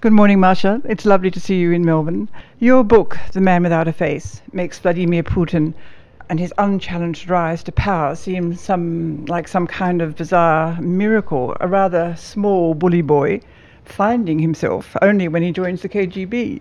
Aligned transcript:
Good 0.00 0.12
morning, 0.12 0.38
Masha. 0.38 0.80
It's 0.84 1.04
lovely 1.04 1.30
to 1.32 1.40
see 1.40 1.58
you 1.58 1.72
in 1.72 1.84
Melbourne. 1.84 2.28
Your 2.60 2.84
book, 2.84 3.18
The 3.32 3.40
Man 3.40 3.64
Without 3.64 3.88
a 3.88 3.92
Face, 3.92 4.42
makes 4.52 4.78
Vladimir 4.78 5.24
Putin 5.24 5.74
and 6.28 6.38
his 6.38 6.54
unchallenged 6.58 7.28
rise 7.28 7.64
to 7.64 7.72
power 7.72 8.14
seem 8.14 8.54
some 8.54 9.24
like 9.26 9.48
some 9.48 9.66
kind 9.66 10.00
of 10.00 10.14
bizarre 10.14 10.80
miracle, 10.80 11.56
a 11.60 11.66
rather 11.66 12.14
small 12.16 12.74
bully 12.74 13.02
boy 13.02 13.40
finding 13.84 14.38
himself 14.38 14.96
only 15.02 15.26
when 15.26 15.42
he 15.42 15.50
joins 15.50 15.82
the 15.82 15.88
KGB. 15.88 16.60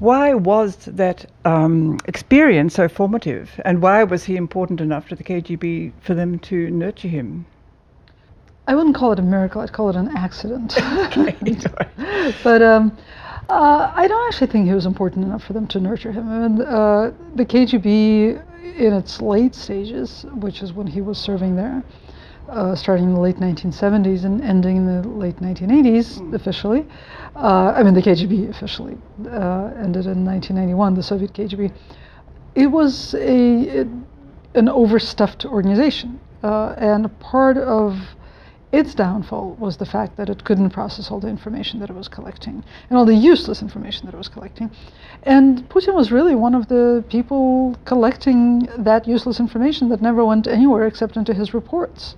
Why 0.00 0.34
was 0.34 0.76
that 0.84 1.24
um, 1.46 1.98
experience 2.04 2.74
so 2.74 2.88
formative, 2.88 3.58
and 3.64 3.80
why 3.80 4.04
was 4.04 4.24
he 4.24 4.36
important 4.36 4.82
enough 4.82 5.08
to 5.08 5.14
the 5.14 5.24
KGB 5.24 5.92
for 6.02 6.12
them 6.12 6.38
to 6.40 6.70
nurture 6.70 7.08
him? 7.08 7.46
I 8.70 8.74
wouldn't 8.76 8.94
call 8.94 9.10
it 9.10 9.18
a 9.18 9.22
miracle. 9.22 9.60
I'd 9.62 9.72
call 9.72 9.90
it 9.90 9.96
an 9.96 10.16
accident. 10.16 10.76
but 12.44 12.62
um, 12.62 12.96
uh, 13.48 13.92
I 13.92 14.06
don't 14.06 14.28
actually 14.28 14.46
think 14.46 14.68
he 14.68 14.72
was 14.72 14.86
important 14.86 15.24
enough 15.24 15.42
for 15.42 15.54
them 15.54 15.66
to 15.66 15.80
nurture 15.80 16.12
him. 16.12 16.28
I 16.28 16.46
mean, 16.46 16.62
uh, 16.62 17.10
the 17.34 17.44
KGB, 17.44 18.78
in 18.78 18.92
its 18.92 19.20
late 19.20 19.56
stages, 19.56 20.24
which 20.34 20.62
is 20.62 20.72
when 20.72 20.86
he 20.86 21.00
was 21.00 21.18
serving 21.18 21.56
there, 21.56 21.82
uh, 22.48 22.76
starting 22.76 23.06
in 23.06 23.14
the 23.14 23.20
late 23.20 23.38
1970s 23.38 24.24
and 24.24 24.40
ending 24.40 24.76
in 24.76 24.86
the 24.86 25.08
late 25.08 25.38
1980s 25.38 26.20
mm. 26.20 26.34
officially. 26.34 26.86
Uh, 27.34 27.74
I 27.76 27.82
mean, 27.82 27.94
the 27.94 28.02
KGB 28.02 28.50
officially 28.50 28.96
uh, 29.26 29.72
ended 29.82 30.06
in 30.06 30.24
1991, 30.24 30.94
the 30.94 31.02
Soviet 31.02 31.32
KGB. 31.32 31.72
It 32.54 32.68
was 32.68 33.14
a, 33.14 33.80
an 34.54 34.68
overstuffed 34.68 35.44
organization. 35.44 36.20
Uh, 36.44 36.74
and 36.78 37.18
part 37.18 37.58
of 37.58 37.98
its 38.72 38.94
downfall 38.94 39.56
was 39.58 39.78
the 39.78 39.86
fact 39.86 40.16
that 40.16 40.28
it 40.28 40.44
couldn't 40.44 40.70
process 40.70 41.10
all 41.10 41.18
the 41.18 41.28
information 41.28 41.80
that 41.80 41.90
it 41.90 41.96
was 41.96 42.06
collecting 42.06 42.62
and 42.88 42.96
all 42.98 43.04
the 43.04 43.14
useless 43.14 43.62
information 43.62 44.06
that 44.06 44.14
it 44.14 44.18
was 44.18 44.28
collecting. 44.28 44.70
And 45.24 45.68
Putin 45.68 45.94
was 45.94 46.12
really 46.12 46.36
one 46.36 46.54
of 46.54 46.68
the 46.68 47.04
people 47.08 47.76
collecting 47.84 48.68
that 48.78 49.08
useless 49.08 49.40
information 49.40 49.88
that 49.88 50.00
never 50.00 50.24
went 50.24 50.46
anywhere 50.46 50.86
except 50.86 51.16
into 51.16 51.34
his 51.34 51.52
reports. 51.52 52.14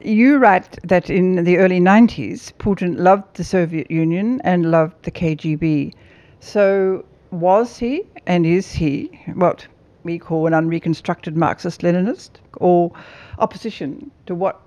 You 0.00 0.36
write 0.36 0.78
that 0.84 1.08
in 1.08 1.44
the 1.44 1.56
early 1.56 1.80
90s, 1.80 2.52
Putin 2.58 2.98
loved 2.98 3.36
the 3.36 3.44
Soviet 3.44 3.90
Union 3.90 4.42
and 4.44 4.70
loved 4.70 5.02
the 5.04 5.10
KGB. 5.10 5.94
So, 6.40 7.06
was 7.30 7.78
he 7.78 8.02
and 8.26 8.44
is 8.44 8.70
he 8.72 9.08
what 9.34 9.66
we 10.02 10.18
call 10.18 10.46
an 10.46 10.52
unreconstructed 10.52 11.36
Marxist 11.36 11.80
Leninist 11.80 12.30
or 12.58 12.92
opposition 13.38 14.10
to 14.26 14.34
what 14.34 14.60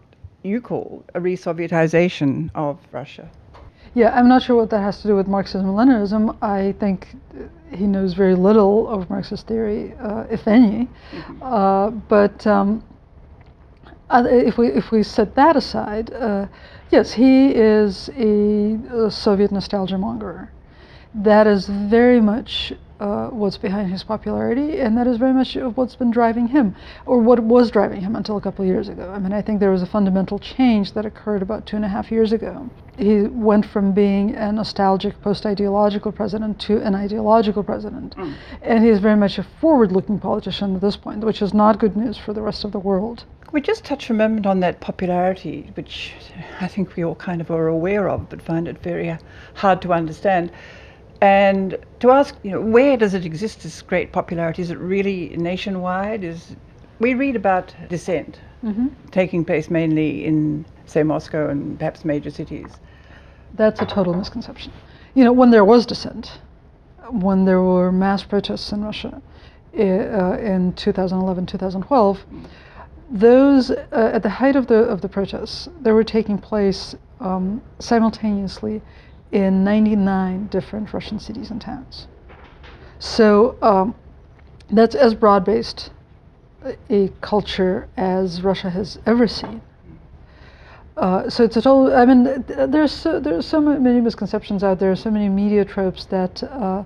you 0.48 0.62
call 0.62 1.04
a 1.14 1.20
re 1.20 1.36
Sovietization 1.36 2.50
of 2.56 2.80
Russia? 2.92 3.30
Yeah, 3.94 4.14
I'm 4.14 4.28
not 4.28 4.44
sure 4.44 4.56
what 4.56 4.70
that 4.70 4.82
has 4.82 5.02
to 5.02 5.08
do 5.08 5.16
with 5.16 5.28
Marxism 5.28 5.68
and 5.68 5.76
Leninism. 5.78 6.38
I 6.42 6.74
think 6.80 7.16
he 7.72 7.86
knows 7.86 8.14
very 8.14 8.36
little 8.36 8.88
of 8.88 9.10
Marxist 9.10 9.48
theory, 9.48 9.94
uh, 10.00 10.26
if 10.30 10.48
any. 10.48 10.88
Mm-hmm. 11.12 11.44
Uh, 11.44 11.90
but 11.92 12.46
um, 12.46 12.84
if 14.12 14.58
we 14.58 14.68
if 14.68 14.92
we 14.92 15.04
set 15.04 15.36
that 15.36 15.56
aside, 15.56 16.14
uh, 16.14 16.48
yes, 16.92 17.12
he 17.12 17.50
is 17.50 18.10
a, 18.18 18.74
a, 19.06 19.12
Soviet 19.12 19.52
nostalgia 19.52 19.98
monger. 19.98 20.52
That 21.14 21.48
is 21.48 21.68
very 21.68 22.22
much 22.22 22.74
uh, 23.00 23.28
what's 23.28 23.58
behind 23.58 23.92
his 23.92 24.04
popularity, 24.04 24.80
and 24.80 24.98
that 24.98 25.08
is 25.08 25.18
very 25.18 25.34
much 25.34 25.56
what's 25.76 25.96
been 25.96 26.12
driving 26.12 26.48
him, 26.48 26.76
or 27.06 27.20
what 27.20 27.40
was 27.40 27.70
driving 27.70 28.02
him 28.02 28.16
until 28.16 28.38
a 28.38 28.42
couple 28.42 28.64
of 28.64 28.70
years 28.70 28.90
ago. 28.90 29.12
I 29.16 29.20
mean, 29.20 29.34
I 29.34 29.42
think 29.42 29.60
there 29.60 29.72
was 29.72 29.84
a 29.84 29.88
fundamental 29.88 30.40
change 30.40 30.94
that 30.94 31.06
occurred 31.06 31.42
about 31.42 31.66
two 31.66 31.76
and 31.76 31.86
a 31.86 31.88
half 31.88 32.12
years 32.12 32.32
ago. 32.34 32.70
He 32.98 33.22
went 33.22 33.66
from 33.66 33.92
being 33.92 34.36
a 34.36 34.52
nostalgic, 34.52 35.22
post-ideological 35.22 36.12
president 36.12 36.60
to 36.62 36.82
an 36.82 36.96
ideological 36.96 37.64
president, 37.64 38.16
mm. 38.16 38.34
and 38.64 38.84
he 38.84 38.90
is 38.90 39.00
very 39.00 39.16
much 39.16 39.38
a 39.38 39.44
forward-looking 39.44 40.20
politician 40.20 40.76
at 40.76 40.82
this 40.82 40.98
point, 40.98 41.24
which 41.24 41.42
is 41.42 41.54
not 41.54 41.80
good 41.80 41.96
news 41.96 42.18
for 42.18 42.34
the 42.34 42.42
rest 42.42 42.64
of 42.64 42.72
the 42.72 42.80
world. 42.80 43.26
We 43.52 43.62
just 43.62 43.86
touch 43.86 44.10
a 44.10 44.14
moment 44.14 44.46
on 44.46 44.60
that 44.60 44.82
popularity, 44.82 45.72
which 45.76 46.14
I 46.60 46.68
think 46.68 46.96
we 46.96 47.06
all 47.06 47.16
kind 47.16 47.40
of 47.40 47.50
are 47.50 47.68
aware 47.68 48.10
of, 48.10 48.30
but 48.30 48.42
find 48.42 48.68
it 48.68 48.80
very 48.84 49.18
hard 49.54 49.82
to 49.84 49.94
understand. 49.94 50.52
And 51.22 51.78
to 52.00 52.12
ask, 52.12 52.36
you 52.44 52.52
know, 52.52 52.62
where 52.62 52.96
does 52.98 53.14
it 53.14 53.26
exist, 53.26 53.64
this 53.64 53.82
great 53.82 54.12
popularity? 54.12 54.62
Is 54.62 54.72
it 54.72 54.78
really 54.78 55.30
nationwide? 55.38 56.24
Is 56.24 56.56
we 57.00 57.14
read 57.14 57.36
about 57.36 57.74
dissent 57.90 58.40
mm-hmm. 58.64 58.88
taking 59.12 59.46
place 59.46 59.70
mainly 59.70 60.26
in, 60.26 60.66
say, 60.86 61.04
Moscow 61.04 61.50
and 61.50 61.78
perhaps 61.78 62.06
major 62.06 62.30
cities. 62.30 62.68
That's 63.56 63.82
a 63.82 63.86
total 63.86 64.14
misconception. 64.14 64.72
You 65.14 65.24
know, 65.24 65.34
when 65.34 65.52
there 65.52 65.66
was 65.66 65.86
dissent, 65.86 66.40
when 67.10 67.46
there 67.46 67.62
were 67.62 67.92
mass 67.92 68.24
protests 68.24 68.72
in 68.72 68.84
Russia 68.84 69.22
uh, 69.76 70.38
in 70.40 70.74
2011, 70.74 71.46
2012 71.46 72.26
those 73.10 73.72
uh, 73.72 73.86
at 73.92 74.22
the 74.22 74.30
height 74.30 74.56
of 74.56 74.68
the 74.68 74.80
of 74.80 75.00
the 75.00 75.08
protests, 75.08 75.70
they 75.82 75.92
were 75.92 76.04
taking 76.04 76.38
place 76.38 76.94
um, 77.22 77.62
simultaneously 77.80 78.82
in 79.32 79.64
99 79.64 80.48
different 80.48 80.94
Russian 80.94 81.20
cities 81.20 81.52
and 81.52 81.62
towns. 81.62 82.08
So 83.00 83.58
um, 83.62 83.96
that's 84.70 84.96
as 84.96 85.14
broad-based 85.14 85.92
a 86.90 87.10
culture 87.22 87.88
as 87.96 88.42
Russia 88.42 88.70
has 88.70 89.00
ever 89.06 89.28
seen. 89.28 89.62
Uh, 90.98 91.30
so 91.30 91.44
it's 91.44 91.56
a 91.58 91.62
total. 91.62 91.96
I 91.96 92.06
mean, 92.06 92.44
there's 92.48 92.92
so, 92.92 93.20
there's 93.20 93.46
so 93.46 93.62
many 93.62 94.02
misconceptions 94.02 94.64
out 94.64 94.80
there, 94.80 94.96
so 94.96 95.12
many 95.12 95.30
media 95.30 95.64
tropes 95.64 96.06
that 96.06 96.42
uh, 96.44 96.84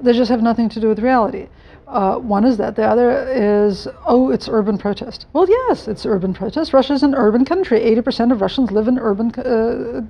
they 0.00 0.12
just 0.12 0.30
have 0.30 0.42
nothing 0.42 0.68
to 0.68 0.80
do 0.80 0.88
with 0.88 0.98
reality. 0.98 1.48
Uh, 1.86 2.16
one 2.18 2.44
is 2.44 2.56
that. 2.56 2.76
The 2.76 2.84
other 2.84 3.28
is, 3.28 3.86
oh, 4.06 4.30
it's 4.30 4.48
urban 4.48 4.78
protest. 4.78 5.26
Well, 5.32 5.46
yes, 5.48 5.86
it's 5.86 6.06
urban 6.06 6.32
protest. 6.32 6.72
Russia 6.72 6.94
is 6.94 7.02
an 7.02 7.14
urban 7.14 7.44
country. 7.44 7.80
80% 7.80 8.32
of 8.32 8.40
Russians 8.40 8.70
live 8.70 8.88
in 8.88 8.98
urban, 8.98 9.32
uh, 9.36 10.00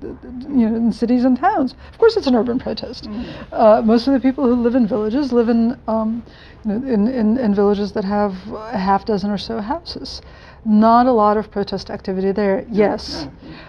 you 0.49 0.69
know, 0.69 0.75
in 0.75 0.91
cities 0.93 1.25
and 1.25 1.37
towns. 1.37 1.75
Of 1.91 1.97
course, 1.97 2.15
it's 2.15 2.27
an 2.27 2.35
urban 2.35 2.59
protest. 2.59 3.05
Mm. 3.05 3.35
Uh, 3.51 3.81
most 3.81 4.07
of 4.07 4.13
the 4.13 4.19
people 4.19 4.45
who 4.45 4.55
live 4.55 4.75
in 4.75 4.87
villages 4.87 5.33
live 5.33 5.49
in, 5.49 5.77
um, 5.87 6.23
in, 6.63 7.07
in, 7.07 7.37
in 7.37 7.53
villages 7.53 7.91
that 7.91 8.05
have 8.05 8.35
a 8.53 8.77
half 8.77 9.05
dozen 9.05 9.29
or 9.29 9.37
so 9.37 9.59
houses. 9.59 10.21
Not 10.65 11.05
a 11.05 11.11
lot 11.11 11.37
of 11.37 11.51
protest 11.51 11.89
activity 11.89 12.31
there. 12.31 12.65
Yes. 12.69 13.27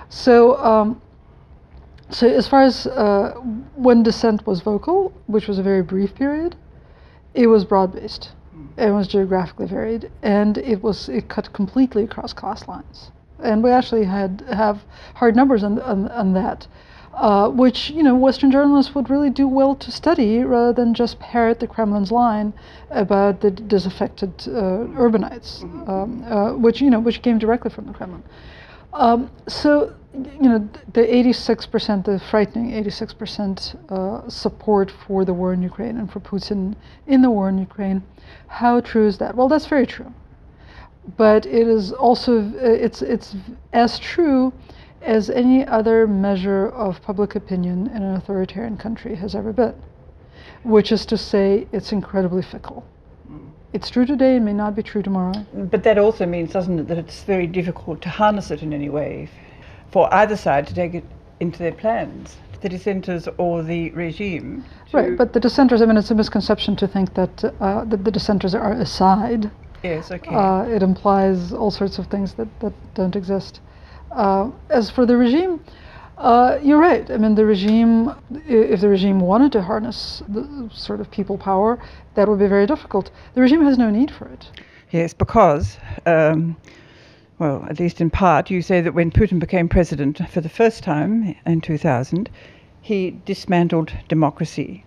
So. 0.09 0.57
Um, 0.57 1.01
so 2.09 2.29
as 2.29 2.47
far 2.47 2.63
as 2.63 2.87
uh, 2.87 3.33
when 3.75 4.05
dissent 4.05 4.47
was 4.47 4.61
vocal, 4.61 5.13
which 5.27 5.49
was 5.49 5.59
a 5.59 5.63
very 5.63 5.83
brief 5.83 6.15
period, 6.15 6.55
it 7.35 7.49
was 7.49 7.65
broad 7.65 7.93
based. 7.93 8.31
It 8.77 8.91
was 8.91 9.09
geographically 9.09 9.67
varied, 9.67 10.11
and 10.23 10.59
it 10.59 10.83
was 10.83 11.09
it 11.09 11.29
cut 11.29 11.53
completely 11.53 12.05
across 12.05 12.33
class 12.33 12.69
lines. 12.69 13.11
And 13.43 13.63
we 13.63 13.71
actually 13.71 14.05
had 14.05 14.45
have 14.53 14.85
hard 15.15 15.35
numbers 15.35 15.65
on 15.65 15.81
on, 15.81 16.09
on 16.09 16.33
that, 16.35 16.69
uh, 17.17 17.49
which 17.49 17.91
you 17.91 18.03
know 18.03 18.15
Western 18.15 18.51
journalists 18.51 18.95
would 18.95 19.11
really 19.11 19.31
do 19.31 19.49
well 19.49 19.75
to 19.75 19.91
study 19.91 20.41
rather 20.41 20.73
than 20.73 20.95
just 20.95 21.19
parrot 21.19 21.61
the 21.61 21.67
Kremlin's 21.67 22.13
line 22.13 22.53
about 22.91 23.41
the 23.41 23.51
disaffected 23.51 24.31
uh, 24.49 24.87
urbanites, 24.99 25.63
um, 25.89 26.23
uh, 26.25 26.53
which 26.55 26.81
you 26.81 26.91
know 26.91 27.01
which 27.01 27.23
came 27.23 27.39
directly 27.39 27.71
from 27.71 27.87
the 27.87 27.93
Kremlin. 27.93 28.23
Um, 28.93 29.31
so 29.49 29.95
you 30.15 30.49
know, 30.49 30.69
the 30.95 31.03
86%, 31.03 32.05
the 32.05 32.19
frightening 32.19 32.71
86% 32.71 33.91
uh, 33.91 34.29
support 34.29 34.91
for 34.91 35.25
the 35.25 35.35
war 35.35 35.53
in 35.53 35.63
Ukraine 35.63 35.99
and 35.99 36.11
for 36.11 36.21
Putin 36.21 36.75
in 37.07 37.23
the 37.23 37.31
war 37.31 37.49
in 37.49 37.59
Ukraine, 37.59 38.03
how 38.47 38.81
true 38.81 39.07
is 39.07 39.19
that? 39.19 39.35
Well, 39.35 39.49
that's 39.49 39.67
very 39.67 39.87
true. 39.87 40.13
But 41.17 41.47
it 41.47 41.69
is 41.69 41.93
also, 41.93 42.51
it's, 42.57 43.03
it's 43.03 43.37
as 43.73 43.99
true 43.99 44.53
as 45.03 45.31
any 45.31 45.67
other 45.67 46.07
measure 46.07 46.69
of 46.69 47.03
public 47.03 47.35
opinion 47.35 47.87
in 47.89 48.03
an 48.03 48.15
authoritarian 48.15 48.77
country 48.77 49.15
has 49.15 49.35
ever 49.35 49.53
been, 49.53 49.75
which 50.63 50.93
is 50.93 51.07
to 51.07 51.17
say, 51.17 51.67
it's 51.73 51.93
incredibly 51.93 52.43
fickle. 52.43 52.85
It's 53.73 53.91
true 53.91 54.07
today 54.07 54.37
and 54.37 54.45
may 54.45 54.53
not 54.53 54.75
be 54.75 54.83
true 54.83 55.03
tomorrow. 55.03 55.45
But 55.53 55.83
that 55.83 55.99
also 55.99 56.25
means, 56.25 56.53
doesn't 56.53 56.79
it, 56.79 56.89
that 56.89 56.99
it's 56.99 57.25
very 57.25 57.47
difficult 57.47 58.01
to 58.03 58.09
harness 58.09 58.51
it 58.51 58.63
in 58.63 58.73
any 58.73 58.89
way 58.89 59.29
for 59.91 60.13
either 60.15 60.37
side 60.37 60.67
to 60.69 60.75
take 60.75 60.95
it 60.95 61.05
into 61.41 61.59
their 61.59 61.73
plans, 61.73 62.37
the 62.61 62.69
dissenters 62.69 63.29
or 63.39 63.63
the 63.63 63.91
regime. 63.91 64.65
Right, 64.93 65.17
but 65.17 65.33
the 65.33 65.41
dissenters, 65.41 65.83
I 65.83 65.87
mean, 65.87 65.97
it's 65.97 66.11
a 66.11 66.15
misconception 66.15 66.75
to 66.77 66.89
think 66.89 67.15
that, 67.15 67.45
uh, 67.61 67.85
that 67.85 68.05
the 68.05 68.11
dissenters 68.11 68.55
are 68.55 68.73
a 68.73 68.87
side. 68.87 69.51
Yes, 69.83 70.11
okay. 70.11 70.35
Uh, 70.35 70.63
it 70.63 70.83
implies 70.83 71.53
all 71.53 71.71
sorts 71.71 71.99
of 71.99 72.07
things 72.07 72.35
that, 72.35 72.49
that 72.61 72.73
don't 72.95 73.15
exist. 73.15 73.61
Uh, 74.13 74.51
as 74.71 74.91
for 74.91 75.07
the 75.07 75.17
regime, 75.17 75.61
uh, 76.19 76.59
you're 76.63 76.79
right. 76.79 77.11
I 77.11 77.19
mean, 77.19 77.35
the 77.35 77.45
regime, 77.45 78.13
if 78.47 78.81
the 78.81 78.89
regime 78.89 79.21
wanted 79.21 79.53
to 79.53 79.63
harness 79.63 80.23
the 80.29 80.71
sort 80.73 81.01
of 81.01 81.11
people 81.11 81.37
power, 81.37 81.79
that 82.15 82.29
would 82.29 82.39
be 82.39 82.47
very 82.47 82.67
difficult. 82.67 83.11
The 83.35 83.41
regime 83.43 83.63
has 83.65 83.77
no 83.77 83.91
need 83.91 84.11
for 84.11 84.27
it. 84.29 84.51
Yes, 84.91 85.13
because 85.13 85.77
um, 86.07 86.57
well, 87.39 87.67
at 87.69 87.79
least 87.79 88.01
in 88.01 88.09
part, 88.09 88.51
you 88.51 88.63
say 88.63 88.81
that 88.81 88.95
when 88.95 89.11
Putin 89.11 89.39
became 89.39 89.69
president 89.69 90.27
for 90.31 90.41
the 90.41 90.49
first 90.49 90.83
time 90.83 91.35
in 91.45 91.61
2000, 91.61 92.31
he 92.81 93.19
dismantled 93.27 93.93
democracy 94.09 94.85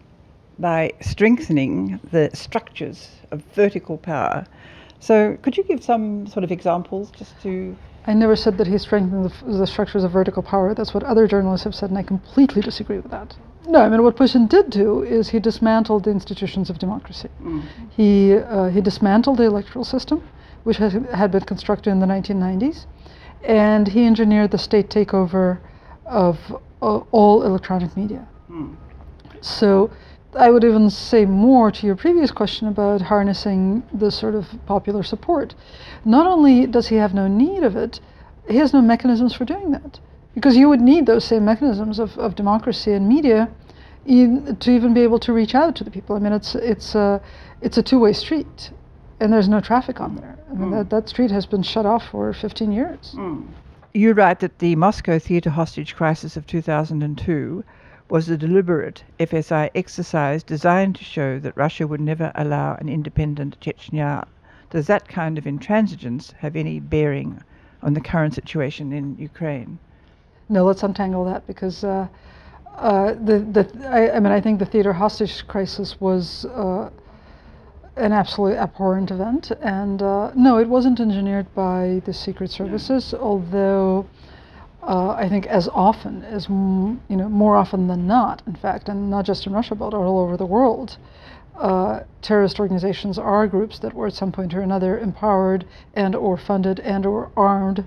by 0.57 0.91
strengthening 0.99 1.99
the 2.11 2.29
structures 2.33 3.09
of 3.29 3.43
vertical 3.53 3.97
power. 3.97 4.47
So, 4.99 5.37
could 5.41 5.57
you 5.57 5.63
give 5.63 5.83
some 5.83 6.25
sort 6.27 6.43
of 6.43 6.51
examples 6.51 7.11
just 7.11 7.39
to. 7.43 7.75
I 8.05 8.13
never 8.13 8.35
said 8.35 8.57
that 8.57 8.67
he 8.67 8.77
strengthened 8.77 9.25
the, 9.25 9.57
the 9.57 9.67
structures 9.67 10.03
of 10.03 10.11
vertical 10.11 10.41
power. 10.41 10.73
That's 10.73 10.93
what 10.93 11.03
other 11.03 11.27
journalists 11.27 11.63
have 11.63 11.75
said, 11.75 11.89
and 11.89 11.97
I 11.97 12.03
completely 12.03 12.61
disagree 12.61 12.97
with 12.97 13.11
that. 13.11 13.35
No, 13.67 13.81
I 13.81 13.89
mean, 13.89 14.03
what 14.03 14.15
Putin 14.15 14.49
did 14.49 14.69
do 14.69 15.03
is 15.03 15.29
he 15.29 15.39
dismantled 15.39 16.05
the 16.05 16.11
institutions 16.11 16.69
of 16.69 16.79
democracy. 16.79 17.29
Mm. 17.41 17.63
He, 17.91 18.35
uh, 18.35 18.69
he 18.69 18.81
dismantled 18.81 19.37
the 19.37 19.43
electoral 19.43 19.83
system, 19.83 20.27
which 20.63 20.77
had, 20.77 20.93
had 21.13 21.31
been 21.31 21.43
constructed 21.43 21.91
in 21.91 21.99
the 21.99 22.07
1990s, 22.07 22.85
and 23.43 23.87
he 23.87 24.05
engineered 24.05 24.51
the 24.51 24.57
state 24.57 24.89
takeover 24.89 25.59
of 26.05 26.39
uh, 26.81 26.97
all 27.11 27.43
electronic 27.43 27.95
media. 27.95 28.27
Mm. 28.49 28.75
So 29.41 29.91
I 30.35 30.51
would 30.51 30.63
even 30.63 30.89
say 30.89 31.25
more 31.25 31.71
to 31.71 31.87
your 31.87 31.95
previous 31.95 32.31
question 32.31 32.67
about 32.67 33.01
harnessing 33.01 33.83
this 33.91 34.17
sort 34.17 34.35
of 34.35 34.47
popular 34.65 35.03
support. 35.03 35.55
Not 36.05 36.27
only 36.27 36.67
does 36.67 36.87
he 36.87 36.95
have 36.97 37.13
no 37.13 37.27
need 37.27 37.63
of 37.63 37.75
it, 37.75 37.99
he 38.47 38.57
has 38.57 38.73
no 38.73 38.81
mechanisms 38.81 39.33
for 39.33 39.45
doing 39.45 39.71
that. 39.71 39.99
Because 40.35 40.55
you 40.55 40.69
would 40.69 40.81
need 40.81 41.05
those 41.05 41.25
same 41.25 41.45
mechanisms 41.45 41.99
of, 41.99 42.17
of 42.17 42.35
democracy 42.35 42.93
and 42.93 43.07
media 43.07 43.49
in, 44.05 44.55
to 44.57 44.71
even 44.71 44.93
be 44.93 45.01
able 45.01 45.19
to 45.19 45.33
reach 45.33 45.55
out 45.55 45.75
to 45.77 45.83
the 45.83 45.91
people. 45.91 46.15
I 46.15 46.19
mean, 46.19 46.33
it's, 46.33 46.55
it's, 46.55 46.95
a, 46.95 47.21
it's 47.61 47.77
a 47.77 47.83
two 47.83 47.99
way 47.99 48.13
street, 48.13 48.71
and 49.19 49.33
there's 49.33 49.49
no 49.49 49.59
traffic 49.59 49.99
on 49.99 50.15
there. 50.15 50.37
I 50.49 50.53
mean, 50.53 50.69
mm. 50.69 50.77
that, 50.77 50.89
that 50.91 51.09
street 51.09 51.31
has 51.31 51.45
been 51.45 51.63
shut 51.63 51.85
off 51.85 52.07
for 52.09 52.33
15 52.33 52.71
years. 52.71 53.15
Mm. 53.17 53.47
You 53.93 54.13
write 54.13 54.39
that 54.41 54.59
the 54.59 54.75
Moscow 54.75 55.17
theater 55.17 55.49
hostage 55.49 55.95
crisis 55.95 56.37
of 56.37 56.45
2002 56.45 57.63
was 58.09 58.27
a 58.27 58.37
deliberate 58.37 59.03
FSI 59.19 59.69
exercise 59.75 60.43
designed 60.43 60.95
to 60.95 61.03
show 61.03 61.39
that 61.39 61.55
Russia 61.55 61.87
would 61.87 62.01
never 62.01 62.31
allow 62.35 62.75
an 62.75 62.89
independent 62.89 63.59
Chechnya. 63.59 64.27
Does 64.71 64.87
that 64.87 65.07
kind 65.07 65.37
of 65.37 65.43
intransigence 65.43 66.33
have 66.33 66.55
any 66.55 66.79
bearing 66.79 67.41
on 67.83 67.93
the 67.93 68.01
current 68.01 68.33
situation 68.33 68.91
in 68.91 69.15
Ukraine? 69.17 69.79
No, 70.49 70.65
let's 70.65 70.81
untangle 70.81 71.23
that 71.25 71.45
because 71.45 71.83
uh, 71.83 72.07
uh, 72.75 73.13
the, 73.13 73.39
the, 73.39 73.89
I, 73.89 74.15
I, 74.15 74.19
mean, 74.19 74.31
I 74.31 74.41
think 74.41 74.59
the 74.59 74.65
theater 74.65 74.93
hostage 74.93 75.47
crisis 75.47 76.01
was 76.01 76.45
uh, 76.45 76.89
an 77.95 78.11
absolutely 78.11 78.57
abhorrent 78.57 79.11
event. 79.11 79.51
And 79.61 80.01
uh, 80.01 80.31
no, 80.35 80.57
it 80.57 80.67
wasn't 80.67 80.99
engineered 80.99 81.53
by 81.53 82.01
the 82.05 82.13
secret 82.13 82.49
services, 82.49 83.13
although 83.13 84.07
uh, 84.81 85.09
I 85.11 85.27
think 85.27 85.45
as 85.47 85.67
often 85.67 86.23
as 86.23 86.47
you 86.47 86.99
know 87.09 87.29
more 87.29 87.57
often 87.57 87.87
than 87.87 88.07
not, 88.07 88.41
in 88.47 88.55
fact, 88.55 88.87
and 88.87 89.09
not 89.09 89.25
just 89.25 89.45
in 89.45 89.53
Russia 89.53 89.75
but 89.75 89.93
all 89.93 90.19
over 90.19 90.37
the 90.37 90.45
world, 90.45 90.97
uh, 91.57 92.01
terrorist 92.21 92.59
organizations 92.59 93.17
are 93.17 93.45
groups 93.47 93.79
that 93.79 93.93
were 93.93 94.07
at 94.07 94.13
some 94.13 94.31
point 94.31 94.53
or 94.53 94.61
another 94.61 94.97
empowered 94.97 95.65
and 95.93 96.15
or 96.15 96.37
funded 96.37 96.79
and 96.79 97.05
or 97.05 97.29
armed 97.35 97.83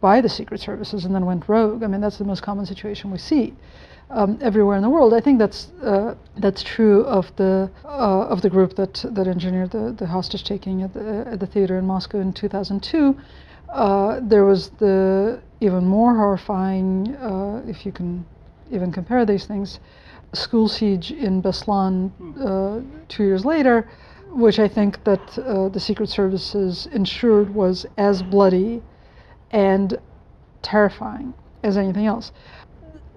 by 0.00 0.20
the 0.20 0.28
secret 0.28 0.60
services 0.60 1.04
and 1.04 1.14
then 1.14 1.26
went 1.26 1.48
rogue. 1.48 1.82
I 1.82 1.88
mean 1.88 2.00
that's 2.00 2.18
the 2.18 2.24
most 2.24 2.42
common 2.42 2.66
situation 2.66 3.10
we 3.10 3.18
see. 3.18 3.54
Um, 4.08 4.38
everywhere 4.40 4.76
in 4.76 4.82
the 4.82 4.88
world. 4.88 5.12
I 5.12 5.20
think 5.20 5.40
that's 5.40 5.72
uh, 5.82 6.14
that's 6.36 6.62
true 6.62 7.02
of 7.06 7.34
the 7.34 7.68
uh, 7.84 8.28
of 8.28 8.40
the 8.40 8.48
group 8.48 8.76
that 8.76 9.04
that 9.10 9.26
engineered 9.26 9.72
the, 9.72 9.90
the 9.98 10.06
hostage 10.06 10.44
taking 10.44 10.82
at 10.82 10.94
the 10.94 11.26
at 11.26 11.40
the 11.40 11.46
theater 11.46 11.76
in 11.76 11.86
Moscow 11.86 12.20
in 12.20 12.32
2002. 12.32 13.16
Uh, 13.68 14.20
there 14.22 14.44
was 14.44 14.70
the 14.78 15.40
even 15.60 15.86
more 15.86 16.14
horrifying, 16.14 17.14
uh, 17.16 17.62
if 17.66 17.86
you 17.86 17.92
can 17.92 18.24
even 18.70 18.92
compare 18.92 19.24
these 19.24 19.46
things, 19.46 19.80
school 20.32 20.68
siege 20.68 21.12
in 21.12 21.42
Beslan 21.42 22.10
uh, 22.40 22.82
two 23.08 23.24
years 23.24 23.44
later, 23.44 23.88
which 24.30 24.58
I 24.58 24.68
think 24.68 25.02
that 25.04 25.38
uh, 25.38 25.68
the 25.68 25.80
Secret 25.80 26.08
Services 26.08 26.86
ensured 26.92 27.54
was 27.54 27.86
as 27.96 28.22
bloody 28.22 28.82
and 29.50 29.98
terrifying 30.62 31.32
as 31.62 31.76
anything 31.76 32.06
else. 32.06 32.32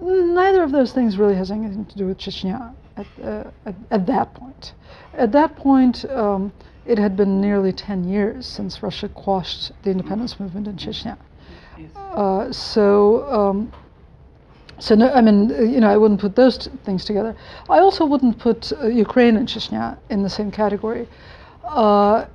Neither 0.02 0.64
of 0.64 0.72
those 0.72 0.94
things 0.94 1.18
really 1.18 1.36
has 1.36 1.52
anything 1.52 1.86
to 1.86 1.98
do 1.98 2.06
with 2.06 2.18
Chechnya 2.18 2.74
at, 2.96 3.08
uh, 3.22 3.44
at, 3.66 3.76
at, 3.92 4.06
that 4.06 4.34
point. 4.34 4.74
At 5.14 5.32
that 5.34 5.56
point, 5.58 6.06
um, 6.06 6.54
it 6.86 6.98
had 6.98 7.16
been 7.16 7.42
nearly 7.42 7.72
10 7.72 8.08
years 8.10 8.46
since 8.46 8.82
Russia 8.82 9.10
quashed 9.10 9.72
the 9.84 9.92
independence 9.92 10.40
movement 10.40 10.68
in 10.68 10.76
Chechnya. 10.76 11.18
Uh, 11.96 12.52
so, 12.52 13.32
um, 13.32 13.72
so 14.80 14.96
no, 14.96 15.12
I 15.12 15.22
mean, 15.22 15.50
you 15.50 15.80
know, 15.80 15.90
I 15.90 15.98
wouldn't 15.98 16.20
put 16.20 16.36
those 16.36 16.58
t- 16.58 16.72
things 16.84 17.06
together. 17.06 17.36
I 17.70 17.80
also 17.80 18.06
wouldn't 18.06 18.40
put 18.40 18.72
uh, 18.74 18.88
Ukraine 18.88 19.38
and 19.38 19.48
Chechnya 19.48 19.98
in 20.10 20.24
the 20.24 20.30
same 20.30 20.52
category. 20.52 21.08
Uh, 21.64 22.26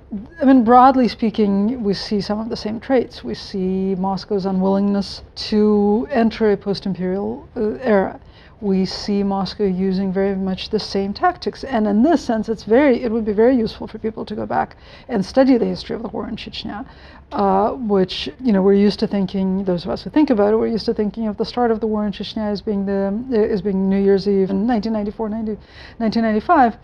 I 0.41 0.45
mean, 0.45 0.63
broadly 0.63 1.09
speaking, 1.09 1.83
we 1.83 1.93
see 1.93 2.21
some 2.21 2.39
of 2.39 2.49
the 2.49 2.57
same 2.57 2.79
traits. 2.79 3.25
We 3.25 3.35
see 3.35 3.97
Moscow's 3.97 4.47
unwillingness 4.47 5.23
to 5.51 6.07
enter 6.11 6.53
a 6.53 6.57
post-imperial 6.57 7.49
uh, 7.57 7.61
era 7.83 8.21
we 8.61 8.85
see 8.85 9.23
Moscow 9.23 9.65
using 9.65 10.13
very 10.13 10.35
much 10.35 10.71
the 10.71 10.79
same 10.79 11.13
tactics. 11.13 11.65
And 11.65 11.87
in 11.87 12.03
this 12.03 12.25
sense, 12.25 12.49
it's 12.49 12.65
very, 12.65 13.03
it 13.03 13.11
would 13.11 13.25
be 13.25 13.33
very 13.33 13.57
useful 13.57 13.87
for 13.87 13.99
people 13.99 14.25
to 14.25 14.35
go 14.35 14.47
back 14.47 14.77
and 15.09 15.25
study 15.25 15.59
the 15.59 15.65
history 15.67 15.97
of 15.97 16.03
the 16.03 16.09
war 16.09 16.29
in 16.29 16.37
Chechnya, 16.37 16.87
uh, 17.33 17.73
which, 17.73 18.31
you 18.41 18.53
know, 18.53 18.63
we're 18.63 18.75
used 18.75 18.99
to 19.01 19.07
thinking, 19.07 19.65
those 19.65 19.85
of 19.85 19.91
us 19.91 20.03
who 20.03 20.11
think 20.11 20.31
about 20.31 20.53
it, 20.53 20.57
we're 20.57 20.69
used 20.69 20.87
to 20.87 20.95
thinking 20.95 21.27
of 21.27 21.37
the 21.37 21.45
start 21.45 21.71
of 21.71 21.81
the 21.81 21.87
war 21.87 22.07
in 22.07 22.13
Chechnya 22.13 22.51
as 22.51 22.61
being, 22.63 22.87
the, 22.87 23.49
as 23.51 23.61
being 23.61 23.89
New 23.89 24.03
Year's 24.03 24.29
Eve 24.29 24.51
in 24.51 24.67
1994, 24.67 25.29
90, 25.29 25.53
1995. 25.99 26.77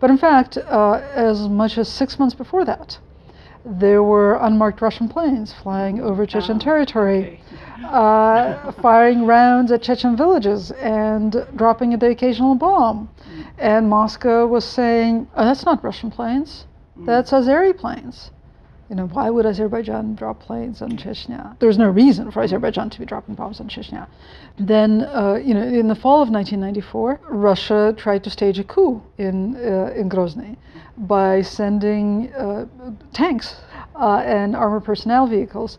But 0.00 0.10
in 0.10 0.18
fact, 0.18 0.58
uh, 0.58 0.94
as 1.14 1.48
much 1.48 1.78
as 1.78 1.88
six 1.88 2.18
months 2.18 2.34
before 2.34 2.64
that, 2.64 2.98
there 3.64 4.02
were 4.02 4.34
unmarked 4.34 4.82
Russian 4.82 5.08
planes 5.08 5.52
flying 5.52 6.00
over 6.00 6.26
Chechen 6.26 6.56
oh, 6.56 6.58
territory, 6.58 7.18
okay. 7.18 7.40
Uh, 7.84 8.72
firing 8.72 9.26
rounds 9.26 9.72
at 9.72 9.82
Chechen 9.82 10.16
villages 10.16 10.70
and 10.72 11.46
dropping 11.56 11.98
the 11.98 12.10
occasional 12.10 12.54
bomb. 12.54 13.08
Mm. 13.08 13.44
And 13.58 13.90
Moscow 13.90 14.46
was 14.46 14.64
saying, 14.64 15.28
oh, 15.36 15.44
that's 15.44 15.64
not 15.64 15.82
Russian 15.82 16.10
planes, 16.10 16.66
mm. 16.98 17.06
that's 17.06 17.30
Azeri 17.30 17.76
planes. 17.76 18.30
You 18.92 18.96
know, 18.96 19.06
why 19.06 19.30
would 19.30 19.46
Azerbaijan 19.46 20.16
drop 20.16 20.40
planes 20.40 20.82
on 20.82 20.98
Chechnya? 20.98 21.58
There's 21.60 21.78
no 21.78 21.88
reason 21.88 22.30
for 22.30 22.42
Azerbaijan 22.42 22.90
to 22.90 22.98
be 22.98 23.06
dropping 23.06 23.36
bombs 23.36 23.58
on 23.58 23.68
Chechnya. 23.68 24.06
Then, 24.58 25.02
uh, 25.02 25.40
you 25.42 25.54
know, 25.54 25.62
in 25.62 25.88
the 25.88 25.94
fall 25.94 26.20
of 26.20 26.28
1994, 26.28 27.20
Russia 27.30 27.94
tried 27.96 28.22
to 28.24 28.28
stage 28.28 28.58
a 28.58 28.64
coup 28.64 29.02
in 29.16 29.56
uh, 29.56 29.94
in 29.96 30.10
Grozny 30.10 30.58
by 30.98 31.40
sending 31.40 32.34
uh, 32.34 32.66
tanks 33.14 33.56
uh, 33.96 34.22
and 34.26 34.54
armored 34.54 34.84
personnel 34.84 35.26
vehicles 35.26 35.78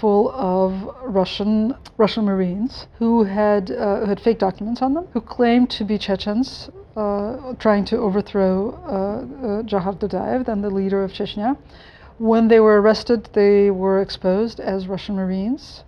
full 0.00 0.30
of 0.32 0.72
Russian 1.04 1.74
Russian 1.96 2.24
Marines 2.24 2.86
who 2.98 3.24
had 3.24 3.70
uh, 3.70 4.00
who 4.00 4.06
had 4.06 4.20
fake 4.20 4.38
documents 4.38 4.82
on 4.82 4.94
them, 4.94 5.06
who 5.12 5.20
claimed 5.20 5.70
to 5.70 5.84
be 5.84 5.98
Chechens 5.98 6.70
uh, 6.96 7.54
trying 7.58 7.84
to 7.86 7.96
overthrow 7.96 8.72
uh, 8.86 9.62
Dzhokhar 9.62 9.98
Dudayev, 9.98 10.46
then 10.46 10.60
the 10.60 10.70
leader 10.70 11.02
of 11.02 11.12
Chechnya. 11.12 11.56
When 12.18 12.48
they 12.48 12.60
were 12.60 12.80
arrested, 12.80 13.28
they 13.32 13.70
were 13.70 14.00
exposed 14.00 14.60
as 14.60 14.86
Russian 14.86 15.16
Marines, 15.16 15.84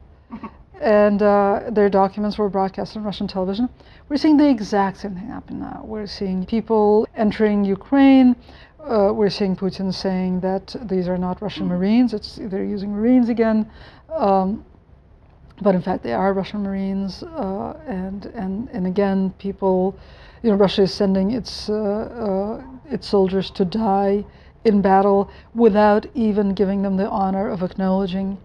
and 0.81 1.23
uh, 1.23 1.61
their 1.71 1.89
documents 1.89 2.39
were 2.39 2.49
broadcast 2.49 2.97
on 2.97 3.05
Russian 3.05 3.29
television. 3.29 3.69
We're 4.09 4.17
seeing 4.17 4.37
the 4.37 4.49
exact 4.49 4.99
same 4.99 5.15
thing 5.15 5.29
happen 5.29 5.61
now. 5.61 5.83
We're 5.85 6.07
seeing 6.07 6.47
people 6.47 7.07
entering 7.15 7.65
Ukraine. 7.65 8.37
Uh, 8.85 9.11
we're 9.15 9.31
seeing 9.31 9.57
Putin 9.57 9.93
saying 9.95 10.41
that 10.41 10.77
these 10.83 11.09
are 11.09 11.17
not 11.17 11.41
Russian 11.41 11.67
Marines. 11.67 12.13
It's 12.13 12.37
they're 12.37 12.63
using 12.65 12.93
Marines 12.93 13.31
again, 13.31 13.71
um, 14.13 14.63
but 15.63 15.75
in 15.75 15.81
fact 15.81 16.03
they 16.03 16.13
are 16.13 16.35
Russian 16.35 16.63
Marines. 16.63 17.23
Uh, 17.23 17.81
and 17.87 18.27
and 18.27 18.69
and 18.75 18.87
again, 18.87 19.33
people, 19.39 19.99
you 20.43 20.51
know, 20.51 20.57
Russia 20.57 20.83
is 20.83 20.93
sending 20.93 21.31
its 21.31 21.71
uh, 21.71 21.75
uh, 21.75 22.63
its 22.91 23.07
soldiers 23.07 23.51
to 23.53 23.65
die 23.65 24.23
in 24.65 24.83
battle 24.83 25.31
without 25.55 26.05
even 26.15 26.53
giving 26.53 26.83
them 26.83 26.99
the 26.99 27.09
honor 27.09 27.49
of 27.49 27.63
acknowledging 27.63 28.37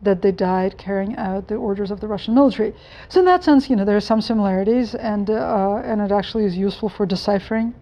that 0.00 0.22
they 0.22 0.32
died 0.32 0.78
carrying 0.78 1.16
out 1.16 1.48
the 1.48 1.54
orders 1.54 1.90
of 1.90 2.00
the 2.00 2.06
Russian 2.06 2.34
military. 2.34 2.74
So 3.10 3.20
in 3.20 3.26
that 3.26 3.44
sense, 3.44 3.68
you 3.68 3.76
know, 3.76 3.84
there 3.84 3.96
are 3.96 4.00
some 4.00 4.22
similarities, 4.22 4.94
and 4.94 5.28
uh, 5.28 5.82
and 5.84 6.00
it 6.00 6.12
actually 6.12 6.46
is 6.46 6.56
useful 6.56 6.88
for 6.88 7.04
deciphering 7.04 7.74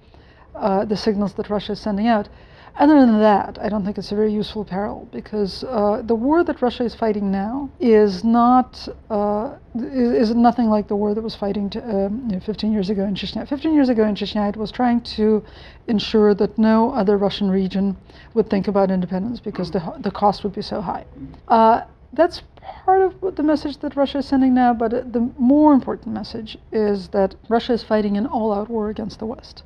uh, 0.55 0.85
the 0.85 0.97
signals 0.97 1.35
that 1.35 1.51
Russia 1.51 1.73
is 1.73 1.81
sending 1.81 2.07
out. 2.07 2.29
Other 2.77 2.99
than 2.99 3.21
that, 3.21 3.57
I 3.63 3.69
don't 3.69 3.85
think 3.85 3.99
it's 3.99 4.11
a 4.11 4.17
very 4.17 4.33
useful 4.33 4.65
parallel 4.65 5.07
because 5.13 5.63
uh, 5.63 6.03
the 6.05 6.17
war 6.17 6.43
that 6.43 6.61
Russia 6.61 6.83
is 6.83 6.93
fighting 6.93 7.31
now 7.31 7.71
is 7.79 8.25
not 8.25 8.89
uh, 9.11 9.55
is, 9.77 10.31
is, 10.31 10.35
nothing 10.35 10.69
like 10.69 10.89
the 10.89 10.97
war 10.97 11.15
that 11.15 11.23
was 11.23 11.37
fighting 11.37 11.71
to, 11.71 11.79
um, 12.07 12.25
you 12.27 12.35
know, 12.35 12.41
15 12.41 12.73
years 12.73 12.91
ago 12.91 13.05
in 13.05 13.15
Chechnya. 13.15 13.47
15 13.47 13.75
years 13.75 13.89
ago 13.89 14.05
in 14.05 14.17
Chechnya, 14.17 14.49
it 14.49 14.57
was 14.57 14.73
trying 14.73 15.01
to 15.03 15.45
ensure 15.87 16.35
that 16.35 16.59
no 16.59 16.91
other 16.93 17.17
Russian 17.17 17.49
region 17.49 17.97
would 18.35 18.51
think 18.51 18.67
about 18.67 18.91
independence 18.91 19.39
because 19.39 19.71
the 19.71 19.81
the 20.01 20.11
cost 20.11 20.43
would 20.43 20.53
be 20.53 20.63
so 20.63 20.81
high. 20.81 21.05
Uh, 21.47 21.83
that's 22.13 22.43
part 22.85 23.03
of 23.03 23.37
the 23.37 23.43
message 23.45 23.79
that 23.79 23.95
Russia 23.95 24.19
is 24.19 24.27
sending 24.27 24.53
now, 24.53 24.75
but 24.75 25.13
the 25.13 25.31
more 25.39 25.75
important 25.75 26.13
message 26.13 26.59
is 26.73 27.09
that 27.09 27.37
Russia 27.49 27.73
is 27.73 27.85
fighting 27.85 28.17
an 28.17 28.27
all 28.27 28.53
out 28.53 28.69
war 28.69 28.91
against 28.91 29.21
the 29.21 29.27
West. 29.27 29.63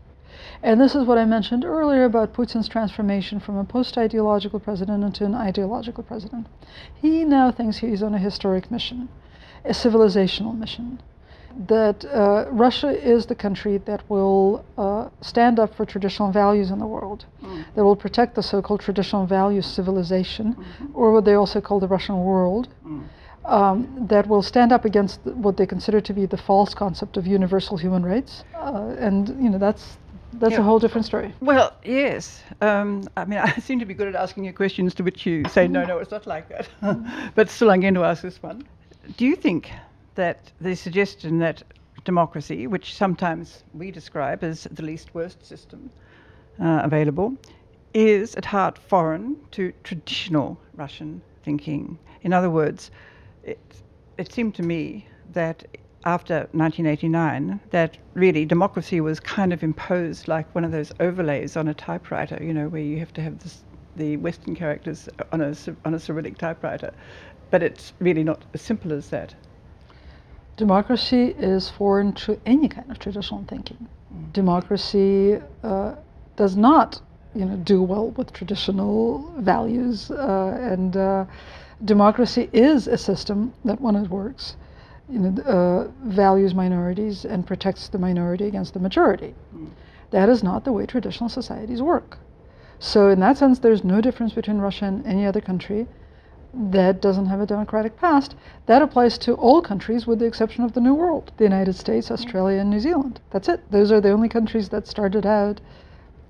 And 0.62 0.80
this 0.80 0.94
is 0.94 1.04
what 1.04 1.18
I 1.18 1.24
mentioned 1.24 1.64
earlier 1.64 2.04
about 2.04 2.32
Putin's 2.32 2.68
transformation 2.68 3.38
from 3.38 3.56
a 3.56 3.64
post 3.64 3.96
ideological 3.96 4.58
president 4.58 5.04
into 5.04 5.24
an 5.24 5.34
ideological 5.34 6.02
president. 6.02 6.46
He 7.00 7.24
now 7.24 7.52
thinks 7.52 7.78
he's 7.78 8.02
on 8.02 8.14
a 8.14 8.18
historic 8.18 8.70
mission, 8.70 9.08
a 9.64 9.70
civilizational 9.70 10.58
mission. 10.58 11.00
That 11.66 12.04
uh, 12.04 12.46
Russia 12.50 12.88
is 12.88 13.26
the 13.26 13.34
country 13.34 13.78
that 13.78 14.02
will 14.08 14.64
uh, 14.76 15.08
stand 15.20 15.58
up 15.58 15.74
for 15.74 15.84
traditional 15.84 16.30
values 16.30 16.70
in 16.70 16.78
the 16.78 16.86
world, 16.86 17.24
mm. 17.42 17.64
that 17.74 17.84
will 17.84 17.96
protect 17.96 18.34
the 18.34 18.42
so 18.42 18.60
called 18.62 18.80
traditional 18.80 19.26
values 19.26 19.66
civilization, 19.66 20.54
mm-hmm. 20.54 20.86
or 20.94 21.12
what 21.12 21.24
they 21.24 21.34
also 21.34 21.60
call 21.60 21.80
the 21.80 21.88
Russian 21.88 22.18
world. 22.20 22.68
Mm. 22.84 23.04
Um, 23.44 24.06
that 24.08 24.26
will 24.26 24.42
stand 24.42 24.72
up 24.72 24.84
against 24.84 25.20
what 25.24 25.56
they 25.56 25.64
consider 25.64 26.02
to 26.02 26.12
be 26.12 26.26
the 26.26 26.36
false 26.36 26.74
concept 26.74 27.16
of 27.16 27.26
universal 27.26 27.78
human 27.78 28.04
rights, 28.04 28.44
uh, 28.54 28.94
and 28.98 29.28
you 29.42 29.48
know 29.48 29.56
that's 29.56 29.96
that's 30.34 30.52
yeah. 30.52 30.60
a 30.60 30.62
whole 30.62 30.78
different 30.78 31.06
story. 31.06 31.34
Well, 31.40 31.74
yes. 31.84 32.42
Um, 32.60 33.08
I 33.16 33.24
mean, 33.24 33.38
I 33.42 33.52
seem 33.56 33.78
to 33.78 33.86
be 33.86 33.94
good 33.94 34.08
at 34.08 34.14
asking 34.14 34.44
you 34.44 34.52
questions 34.52 34.94
to 34.94 35.02
which 35.02 35.26
you 35.26 35.44
say, 35.48 35.68
no, 35.68 35.84
no, 35.84 35.98
it's 35.98 36.10
not 36.10 36.26
like 36.26 36.48
that. 36.48 36.68
but 37.34 37.48
still, 37.48 37.70
I'm 37.70 37.80
going 37.80 37.94
to 37.94 38.04
ask 38.04 38.22
this 38.22 38.42
one. 38.42 38.66
Do 39.16 39.24
you 39.24 39.36
think 39.36 39.70
that 40.14 40.52
the 40.60 40.74
suggestion 40.74 41.38
that 41.38 41.62
democracy, 42.04 42.66
which 42.66 42.94
sometimes 42.94 43.64
we 43.74 43.90
describe 43.90 44.44
as 44.44 44.66
the 44.70 44.82
least 44.82 45.14
worst 45.14 45.44
system 45.44 45.90
uh, 46.60 46.80
available, 46.84 47.36
is 47.94 48.34
at 48.34 48.44
heart 48.44 48.78
foreign 48.78 49.36
to 49.52 49.72
traditional 49.82 50.58
Russian 50.74 51.22
thinking? 51.42 51.98
In 52.22 52.32
other 52.32 52.50
words, 52.50 52.90
it, 53.44 53.58
it 54.18 54.32
seemed 54.32 54.54
to 54.56 54.62
me 54.62 55.06
that 55.32 55.64
after 56.04 56.48
1989 56.52 57.60
that 57.70 57.98
really 58.14 58.44
democracy 58.44 59.00
was 59.00 59.18
kind 59.20 59.52
of 59.52 59.62
imposed 59.62 60.28
like 60.28 60.52
one 60.54 60.64
of 60.64 60.70
those 60.70 60.92
overlays 61.00 61.56
on 61.56 61.68
a 61.68 61.74
typewriter, 61.74 62.38
you 62.42 62.54
know, 62.54 62.68
where 62.68 62.80
you 62.82 62.98
have 62.98 63.12
to 63.12 63.20
have 63.20 63.38
this, 63.40 63.64
the 63.96 64.16
Western 64.16 64.54
characters 64.54 65.08
on 65.32 65.40
a, 65.40 65.54
on 65.84 65.94
a 65.94 65.98
Cyrillic 65.98 66.38
typewriter. 66.38 66.92
But 67.50 67.62
it's 67.62 67.92
really 67.98 68.22
not 68.22 68.44
as 68.54 68.62
simple 68.62 68.92
as 68.92 69.08
that. 69.08 69.34
Democracy 70.56 71.34
is 71.38 71.68
foreign 71.68 72.12
to 72.12 72.40
any 72.44 72.68
kind 72.68 72.90
of 72.90 72.98
traditional 72.98 73.44
thinking. 73.48 73.88
Mm. 74.12 74.32
Democracy 74.32 75.40
uh, 75.62 75.94
does 76.36 76.56
not, 76.56 77.00
you 77.34 77.44
know, 77.44 77.56
do 77.56 77.82
well 77.82 78.10
with 78.10 78.32
traditional 78.32 79.32
values, 79.38 80.10
uh, 80.10 80.58
and 80.60 80.96
uh, 80.96 81.24
democracy 81.84 82.50
is 82.52 82.88
a 82.88 82.98
system 82.98 83.52
that, 83.64 83.80
when 83.80 83.94
it 83.94 84.10
works, 84.10 84.56
you 85.10 85.18
know, 85.18 85.42
uh, 85.42 85.88
values 86.04 86.54
minorities 86.54 87.24
and 87.24 87.46
protects 87.46 87.88
the 87.88 87.98
minority 87.98 88.46
against 88.46 88.74
the 88.74 88.80
majority. 88.80 89.34
Mm. 89.54 89.70
That 90.10 90.28
is 90.28 90.42
not 90.42 90.64
the 90.64 90.72
way 90.72 90.86
traditional 90.86 91.28
societies 91.28 91.82
work. 91.82 92.18
So, 92.78 93.08
in 93.08 93.20
that 93.20 93.38
sense, 93.38 93.58
there's 93.58 93.84
no 93.84 94.00
difference 94.00 94.32
between 94.32 94.58
Russia 94.58 94.84
and 94.84 95.04
any 95.06 95.26
other 95.26 95.40
country 95.40 95.86
that 96.54 97.02
doesn't 97.02 97.26
have 97.26 97.40
a 97.40 97.46
democratic 97.46 97.96
past. 97.96 98.34
That 98.66 98.82
applies 98.82 99.18
to 99.18 99.34
all 99.34 99.60
countries 99.60 100.06
with 100.06 100.18
the 100.18 100.26
exception 100.26 100.64
of 100.64 100.72
the 100.72 100.80
New 100.80 100.94
World 100.94 101.32
the 101.36 101.44
United 101.44 101.74
States, 101.74 102.10
Australia, 102.10 102.60
and 102.60 102.70
New 102.70 102.80
Zealand. 102.80 103.20
That's 103.30 103.48
it. 103.48 103.70
Those 103.70 103.92
are 103.92 104.00
the 104.00 104.10
only 104.10 104.28
countries 104.28 104.68
that 104.70 104.86
started 104.86 105.26
out 105.26 105.60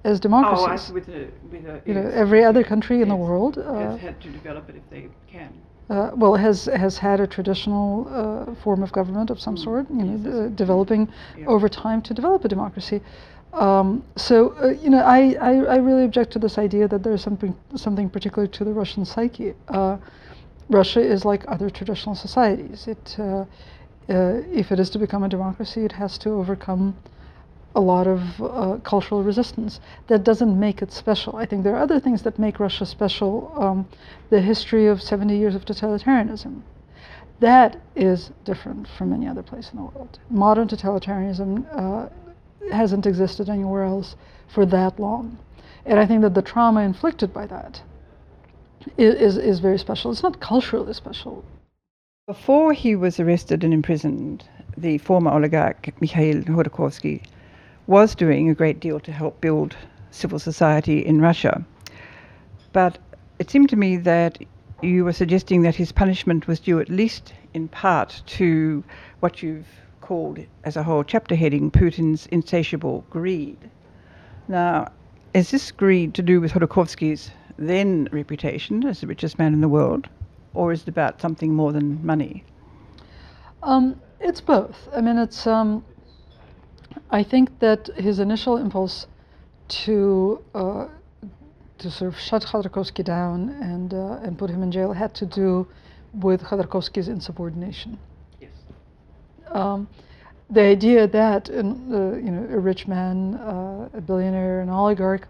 as 0.04 0.18
democracies. 0.20 0.90
Oh, 0.90 0.94
with 0.94 1.08
with 1.50 1.66
a, 1.66 1.82
you 1.85 1.94
know, 1.94 2.08
every 2.14 2.44
other 2.44 2.64
country 2.64 3.02
in 3.02 3.08
the 3.08 3.16
world 3.16 3.58
uh, 3.58 3.75
has 3.75 4.00
had 4.00 4.20
to 4.23 4.30
develop 4.30 4.68
it 4.70 4.76
if 4.76 4.90
they 4.90 5.08
can 5.30 5.52
uh, 5.90 6.11
well, 6.14 6.35
has 6.35 6.66
has 6.66 6.99
had 6.99 7.21
a 7.21 7.26
traditional 7.26 8.07
uh, 8.11 8.54
form 8.62 8.83
of 8.83 8.92
government 8.92 9.30
of 9.30 9.40
some 9.40 9.57
mm. 9.57 9.64
sort, 9.64 9.87
you 9.90 10.04
know, 10.04 10.30
uh, 10.30 10.49
developing 10.49 11.09
yeah. 11.37 11.47
over 11.47 11.68
time 11.68 12.02
to 12.02 12.12
develop 12.12 12.45
a 12.45 12.49
democracy. 12.49 13.00
Um, 13.54 14.04
so, 14.16 14.54
uh, 14.62 14.68
you 14.68 14.90
know, 14.90 14.99
I, 14.99 15.35
I, 15.40 15.52
I, 15.64 15.76
really 15.76 16.04
object 16.04 16.33
to 16.35 16.38
this 16.38 16.59
idea 16.59 16.87
that 16.87 17.02
there's 17.02 17.23
something 17.23 17.57
something 17.75 18.11
particular 18.11 18.47
to 18.47 18.64
the 18.64 18.73
Russian 18.73 19.07
psyche. 19.07 19.54
Uh, 19.68 19.97
Russia 20.68 21.00
is 21.00 21.25
like 21.25 21.45
other 21.49 21.71
traditional 21.71 22.14
societies. 22.14 22.87
It, 22.87 23.16
uh, 23.18 23.47
if 24.09 24.71
it 24.71 24.78
is 24.78 24.90
to 24.90 24.99
become 24.99 25.23
a 25.23 25.28
democracy, 25.28 25.85
it 25.85 25.92
has 25.92 26.18
to 26.18 26.30
overcome 26.30 26.95
a 27.78 27.80
lot 27.80 28.08
of 28.08 28.20
uh, 28.42 28.76
cultural 28.82 29.23
resistance. 29.23 29.78
That 30.08 30.25
doesn't 30.25 30.58
make 30.58 30.82
it 30.82 30.92
special. 30.92 31.37
I 31.37 31.47
think 31.47 31.62
there 31.62 31.76
are 31.76 31.82
other 31.88 32.00
things 32.00 32.23
that 32.23 32.37
make 32.37 32.58
Russia 32.58 32.85
special. 32.85 33.52
Um, 33.56 33.88
the 34.30 34.40
history 34.40 34.88
of 34.88 35.00
70 35.00 35.38
years 35.38 35.54
of 35.54 35.64
totalitarianism. 35.64 36.62
That 37.38 37.80
is 37.94 38.32
different 38.44 38.88
from 38.88 39.12
any 39.12 39.28
other 39.28 39.44
place 39.44 39.70
in 39.70 39.76
the 39.78 39.85
world. 39.85 40.18
Modern 40.28 40.66
totalitarianism 40.66 41.50
uh, 41.70 42.08
hasn't 42.73 43.06
existed 43.06 43.49
anywhere 43.49 43.85
else 43.85 44.16
for 44.49 44.66
that 44.66 44.99
long. 44.99 45.38
And 45.87 46.00
I 46.00 46.04
think 46.04 46.23
that 46.23 46.35
the 46.35 46.42
trauma 46.42 46.80
inflicted 46.80 47.32
by 47.32 47.47
that 47.47 47.80
is, 48.97 49.14
is, 49.14 49.37
is 49.37 49.61
very 49.61 49.78
special. 49.78 50.11
It's 50.11 50.25
not 50.25 50.40
culturally 50.40 50.94
special. 50.94 51.44
Before 52.26 52.73
he 52.73 52.97
was 52.97 53.20
arrested 53.20 53.62
and 53.62 53.73
imprisoned, 53.73 54.44
the 54.76 54.99
former 54.99 55.30
oligarch 55.30 55.94
Mikhail 56.00 56.42
Khodorkovsky 56.42 57.23
was 57.88 58.14
doing 58.14 58.49
a 58.49 58.54
great 58.54 58.78
deal 58.78 59.00
to 59.00 59.11
help 59.11 59.40
build 59.40 59.75
civil 60.11 60.38
society 60.38 61.04
in 61.04 61.21
Russia. 61.21 61.64
But 62.73 62.99
it 63.38 63.50
seemed 63.50 63.71
to 63.71 63.76
me 63.76 63.97
that 63.97 64.38
you 64.83 65.04
were 65.04 65.12
suggesting 65.12 65.62
that 65.62 65.75
his 65.75 65.90
punishment 65.90 66.47
was 66.47 66.61
due 66.61 66.78
at 66.78 66.90
least 66.90 67.33
in 67.54 67.66
part 67.66 68.23
to 68.26 68.85
what 69.21 69.42
you've 69.42 69.66
called 70.02 70.38
as 70.64 70.76
a 70.76 70.83
whole 70.83 71.02
chapter 71.02 71.35
heading 71.35 71.71
Putin's 71.71 72.26
insatiable 72.26 73.04
greed. 73.11 73.59
Now, 74.49 74.92
is 75.35 75.50
this 75.50 75.71
greed 75.73 76.14
to 76.14 76.23
do 76.23 76.40
with 76.40 76.52
Khodorkovsky's 76.52 77.30
then 77.59 78.09
reputation 78.12 78.87
as 78.87 79.00
the 79.00 79.07
richest 79.07 79.38
man 79.38 79.52
in 79.52 79.61
the 79.62 79.68
world, 79.68 80.09
or 80.54 80.73
is 80.73 80.83
it 80.83 80.88
about 80.88 81.21
something 81.21 81.54
more 81.54 81.73
than 81.73 82.04
money? 82.04 82.45
Um, 83.62 84.00
it's 84.21 84.40
both. 84.40 84.88
I 84.95 85.00
mean, 85.00 85.18
it's 85.18 85.47
um, 85.47 85.85
I 87.11 87.23
think 87.23 87.59
that 87.61 87.88
his 87.97 88.19
initial 88.19 88.57
impulse 88.57 89.07
to 89.69 90.43
uh, 90.55 90.88
to 91.79 91.91
sort 91.91 92.12
of 92.12 92.19
shut 92.19 92.43
Khodorkovsky 92.43 93.05
down 93.05 93.50
and 93.62 93.95
uh, 93.95 94.21
and 94.23 94.37
put 94.37 94.50
him 94.50 94.62
in 94.62 94.71
jail 94.71 94.93
had 94.93 95.15
to 95.15 95.27
do 95.27 95.67
with 96.15 96.43
Khodorkovsky's 96.43 97.09
insubordination. 97.09 97.99
Yes. 98.41 98.50
Um, 99.50 99.88
the 100.50 100.62
idea 100.62 101.07
that 101.07 101.50
uh, 101.50 101.55
you 101.55 102.31
know 102.31 102.47
a 102.50 102.59
rich 102.59 102.87
man, 102.87 103.35
uh, 103.35 103.88
a 103.95 104.00
billionaire, 104.00 104.61
an 104.61 104.69
oligarch, 104.69 105.29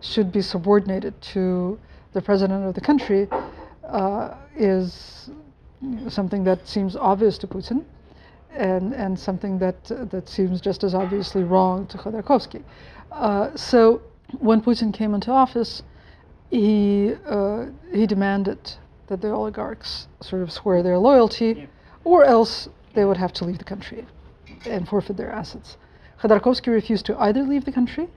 should 0.00 0.32
be 0.32 0.42
subordinated 0.42 1.20
to 1.20 1.78
the 2.12 2.22
president 2.22 2.64
of 2.64 2.74
the 2.74 2.80
country 2.80 3.28
uh, 3.84 4.34
is 4.56 5.30
something 6.08 6.44
that 6.44 6.66
seems 6.66 6.96
obvious 6.96 7.38
to 7.38 7.46
Putin 7.46 7.84
and, 8.54 8.92
and 8.94 9.18
something 9.18 9.58
that, 9.58 9.84
that 10.10 10.28
seems 10.28 10.60
just 10.60 10.84
as 10.84 10.94
obviously 10.94 11.44
wrong 11.44 11.86
to 11.86 11.98
Khodorkovsky. 11.98 12.62
Uh, 13.12 13.54
so 13.56 14.02
when 14.38 14.60
Putin 14.60 14.92
came 14.92 15.14
into 15.14 15.30
office, 15.30 15.82
he, 16.50 17.14
uh, 17.26 17.66
he 17.92 18.06
demanded 18.06 18.58
that 19.06 19.20
the 19.20 19.30
oligarchs 19.30 20.08
sort 20.20 20.42
of 20.42 20.52
swear 20.52 20.82
their 20.82 20.98
loyalty, 20.98 21.54
yeah. 21.56 21.66
or 22.04 22.24
else 22.24 22.68
they 22.94 23.04
would 23.04 23.16
have 23.16 23.32
to 23.32 23.44
leave 23.44 23.58
the 23.58 23.64
country 23.64 24.06
and 24.66 24.88
forfeit 24.88 25.16
their 25.16 25.30
assets. 25.30 25.76
Khodorkovsky 26.20 26.68
refused 26.68 27.06
to 27.06 27.18
either 27.20 27.42
leave 27.42 27.64
the 27.64 27.72
country 27.72 28.08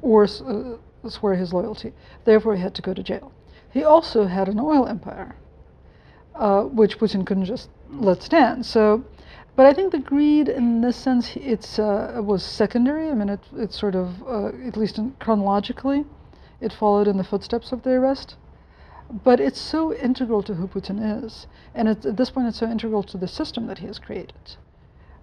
or 0.00 0.24
uh, 0.24 1.08
swear 1.08 1.34
his 1.34 1.52
loyalty. 1.52 1.92
Therefore, 2.24 2.56
he 2.56 2.62
had 2.62 2.74
to 2.74 2.82
go 2.82 2.94
to 2.94 3.02
jail. 3.02 3.32
He 3.70 3.84
also 3.84 4.26
had 4.26 4.48
an 4.48 4.58
oil 4.58 4.86
empire, 4.86 5.34
uh, 6.34 6.62
which 6.62 6.98
Putin 6.98 7.26
couldn't 7.26 7.46
just 7.46 7.68
let 7.90 8.22
stand. 8.22 8.64
So 8.64 9.04
but 9.56 9.64
I 9.64 9.72
think 9.72 9.90
the 9.90 9.98
greed, 9.98 10.48
in 10.48 10.82
this 10.82 10.96
sense, 10.96 11.34
it's 11.36 11.78
uh, 11.78 12.20
was 12.22 12.42
secondary. 12.44 13.08
I 13.10 13.14
mean, 13.14 13.30
it 13.30 13.40
it 13.56 13.72
sort 13.72 13.94
of, 13.94 14.22
uh, 14.22 14.48
at 14.66 14.76
least 14.76 15.00
chronologically, 15.18 16.04
it 16.60 16.72
followed 16.72 17.08
in 17.08 17.16
the 17.16 17.24
footsteps 17.24 17.72
of 17.72 17.82
the 17.82 17.90
arrest. 17.90 18.36
But 19.24 19.40
it's 19.40 19.60
so 19.60 19.94
integral 19.94 20.42
to 20.42 20.54
who 20.54 20.66
Putin 20.66 21.24
is, 21.24 21.46
and 21.74 21.88
at 21.88 22.16
this 22.16 22.30
point, 22.30 22.48
it's 22.48 22.58
so 22.58 22.66
integral 22.66 23.02
to 23.04 23.16
the 23.16 23.28
system 23.28 23.66
that 23.68 23.78
he 23.78 23.86
has 23.86 23.98
created. 23.98 24.56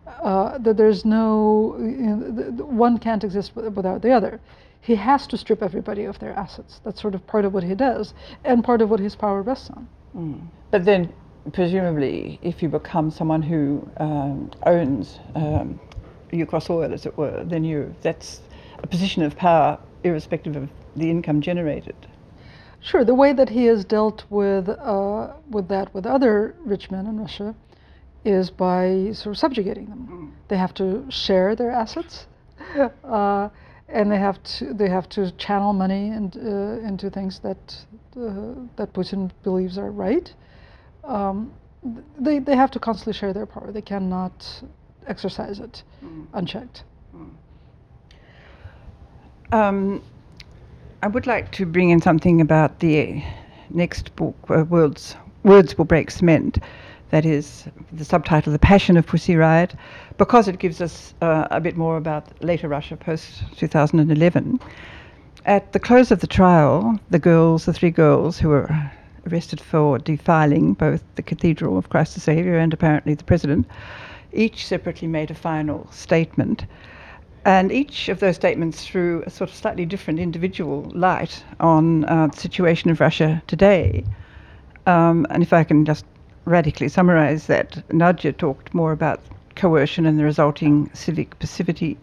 Uh, 0.07 0.57
that 0.57 0.77
there's 0.77 1.05
no 1.05 1.75
you 1.79 2.15
know, 2.15 2.65
one 2.65 2.97
can't 2.97 3.23
exist 3.23 3.55
without 3.55 4.01
the 4.01 4.11
other. 4.11 4.39
He 4.81 4.95
has 4.95 5.27
to 5.27 5.37
strip 5.37 5.61
everybody 5.61 6.03
of 6.05 6.19
their 6.19 6.33
assets. 6.33 6.81
That's 6.83 7.01
sort 7.01 7.15
of 7.15 7.25
part 7.25 7.45
of 7.45 7.53
what 7.53 7.63
he 7.63 7.75
does, 7.75 8.13
and 8.43 8.63
part 8.63 8.81
of 8.81 8.89
what 8.89 8.99
his 8.99 9.15
power 9.15 9.41
rests 9.41 9.69
on. 9.69 9.87
Mm. 10.15 10.47
But 10.71 10.85
then 10.85 11.13
presumably, 11.51 12.39
if 12.41 12.63
you 12.63 12.69
become 12.69 13.11
someone 13.11 13.41
who 13.41 13.87
um, 13.97 14.51
owns 14.65 15.19
um, 15.35 15.79
Yukos 16.31 16.69
oil, 16.69 16.93
as 16.93 17.05
it 17.05 17.17
were, 17.17 17.43
then 17.43 17.63
you 17.63 17.93
that's 18.01 18.41
a 18.79 18.87
position 18.87 19.23
of 19.23 19.35
power, 19.35 19.77
irrespective 20.03 20.55
of 20.55 20.69
the 20.95 21.09
income 21.09 21.41
generated. 21.41 21.95
Sure, 22.79 23.05
the 23.05 23.15
way 23.15 23.33
that 23.33 23.49
he 23.49 23.65
has 23.65 23.85
dealt 23.85 24.23
with 24.29 24.69
uh, 24.69 25.33
with 25.49 25.67
that 25.69 25.93
with 25.93 26.05
other 26.05 26.55
rich 26.65 26.91
men 26.91 27.07
in 27.07 27.19
Russia 27.19 27.55
is 28.25 28.49
by 28.49 29.11
sort 29.13 29.35
of 29.35 29.37
subjugating 29.37 29.87
them. 29.87 30.07
Mm. 30.11 30.31
They 30.47 30.57
have 30.57 30.73
to 30.75 31.05
share 31.09 31.55
their 31.55 31.71
assets, 31.71 32.27
uh, 33.03 33.49
and 33.87 34.11
they 34.11 34.17
have 34.17 34.41
to 34.43 34.73
they 34.73 34.89
have 34.89 35.07
to 35.09 35.31
channel 35.31 35.73
money 35.73 36.09
and, 36.09 36.35
uh, 36.35 36.87
into 36.87 37.09
things 37.09 37.39
that 37.39 37.85
uh, 38.17 38.55
that 38.75 38.93
Putin 38.93 39.31
believes 39.43 39.77
are 39.77 39.91
right. 39.91 40.33
Um, 41.03 41.51
they 42.19 42.39
they 42.39 42.55
have 42.55 42.71
to 42.71 42.79
constantly 42.79 43.13
share 43.13 43.33
their 43.33 43.45
power. 43.45 43.71
They 43.71 43.81
cannot 43.81 44.63
exercise 45.07 45.59
it 45.59 45.83
Mm. 46.03 46.25
unchecked. 46.33 46.83
Um, 49.51 50.01
I 51.03 51.07
would 51.07 51.27
like 51.27 51.51
to 51.51 51.65
bring 51.65 51.89
in 51.89 52.01
something 52.01 52.41
about 52.41 52.79
the 52.79 53.21
next 53.69 54.15
book, 54.15 54.35
uh, 54.49 54.63
Words, 54.69 55.15
Words 55.43 55.77
Will 55.77 55.85
Break 55.85 56.09
Cement. 56.09 56.57
That 57.11 57.25
is 57.25 57.67
the 57.91 58.03
subtitle, 58.05 58.51
The 58.51 58.57
Passion 58.59 58.97
of 58.97 59.05
Pussy 59.05 59.35
Riot, 59.35 59.75
because 60.17 60.47
it 60.47 60.57
gives 60.57 60.81
us 60.81 61.13
uh, 61.21 61.47
a 61.51 61.59
bit 61.61 61.77
more 61.77 61.97
about 61.97 62.25
later 62.43 62.67
Russia 62.67 62.95
post 62.97 63.43
2011. 63.57 64.59
At 65.45 65.73
the 65.73 65.79
close 65.79 66.09
of 66.09 66.21
the 66.21 66.27
trial, 66.27 66.97
the 67.11 67.19
girls, 67.19 67.65
the 67.65 67.73
three 67.73 67.91
girls 67.91 68.39
who 68.39 68.49
were 68.49 68.69
arrested 69.29 69.61
for 69.61 69.97
defiling 69.99 70.73
both 70.73 71.03
the 71.15 71.21
Cathedral 71.21 71.77
of 71.77 71.89
Christ 71.89 72.15
the 72.15 72.19
Saviour 72.19 72.57
and 72.57 72.73
apparently 72.73 73.13
the 73.13 73.23
President, 73.23 73.67
each 74.31 74.65
separately 74.65 75.07
made 75.07 75.31
a 75.31 75.35
final 75.35 75.87
statement. 75.91 76.65
And 77.45 77.71
each 77.71 78.09
of 78.09 78.19
those 78.19 78.35
statements 78.35 78.85
threw 78.85 79.21
a 79.25 79.29
sort 79.29 79.49
of 79.49 79.55
slightly 79.55 79.85
different 79.85 80.19
individual 80.19 80.89
light 80.93 81.43
on 81.59 82.05
uh, 82.05 82.27
the 82.27 82.37
situation 82.37 82.89
of 82.89 82.99
Russia 82.99 83.43
today. 83.47 84.05
Um, 84.85 85.27
and 85.29 85.43
if 85.43 85.51
I 85.51 85.63
can 85.63 85.85
just 85.85 86.05
radically 86.45 86.87
summarize 86.87 87.47
that, 87.47 87.83
Nadja 87.89 88.35
talked 88.37 88.73
more 88.73 88.91
about 88.91 89.21
coercion 89.55 90.05
and 90.05 90.17
the 90.17 90.23
resulting 90.23 90.89
civic 90.93 91.37
passivity, 91.39 91.97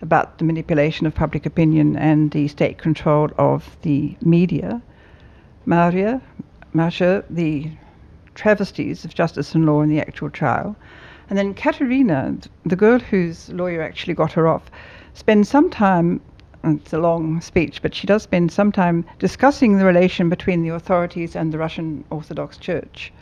about 0.00 0.38
the 0.38 0.44
manipulation 0.44 1.06
of 1.06 1.14
public 1.14 1.46
opinion 1.46 1.96
and 1.96 2.30
the 2.30 2.48
state 2.48 2.78
control 2.78 3.30
of 3.38 3.76
the 3.82 4.16
media. 4.22 4.80
Maria, 5.66 6.20
Masha, 6.74 7.24
the 7.30 7.70
travesties 8.34 9.04
of 9.04 9.14
justice 9.14 9.54
and 9.54 9.64
law 9.64 9.80
in 9.80 9.88
the 9.88 10.00
actual 10.00 10.28
trial. 10.28 10.76
And 11.30 11.38
then 11.38 11.54
Katerina, 11.54 12.36
the 12.66 12.76
girl 12.76 12.98
whose 12.98 13.48
lawyer 13.50 13.80
actually 13.80 14.14
got 14.14 14.32
her 14.32 14.48
off, 14.48 14.70
spends 15.14 15.48
some 15.48 15.70
time, 15.70 16.20
it's 16.64 16.92
a 16.92 16.98
long 16.98 17.40
speech, 17.40 17.80
but 17.80 17.94
she 17.94 18.06
does 18.06 18.24
spend 18.24 18.50
some 18.50 18.72
time 18.72 19.04
discussing 19.18 19.78
the 19.78 19.84
relation 19.84 20.28
between 20.28 20.62
the 20.62 20.70
authorities 20.70 21.36
and 21.36 21.52
the 21.52 21.58
Russian 21.58 22.04
Orthodox 22.10 22.56
Church, 22.56 23.12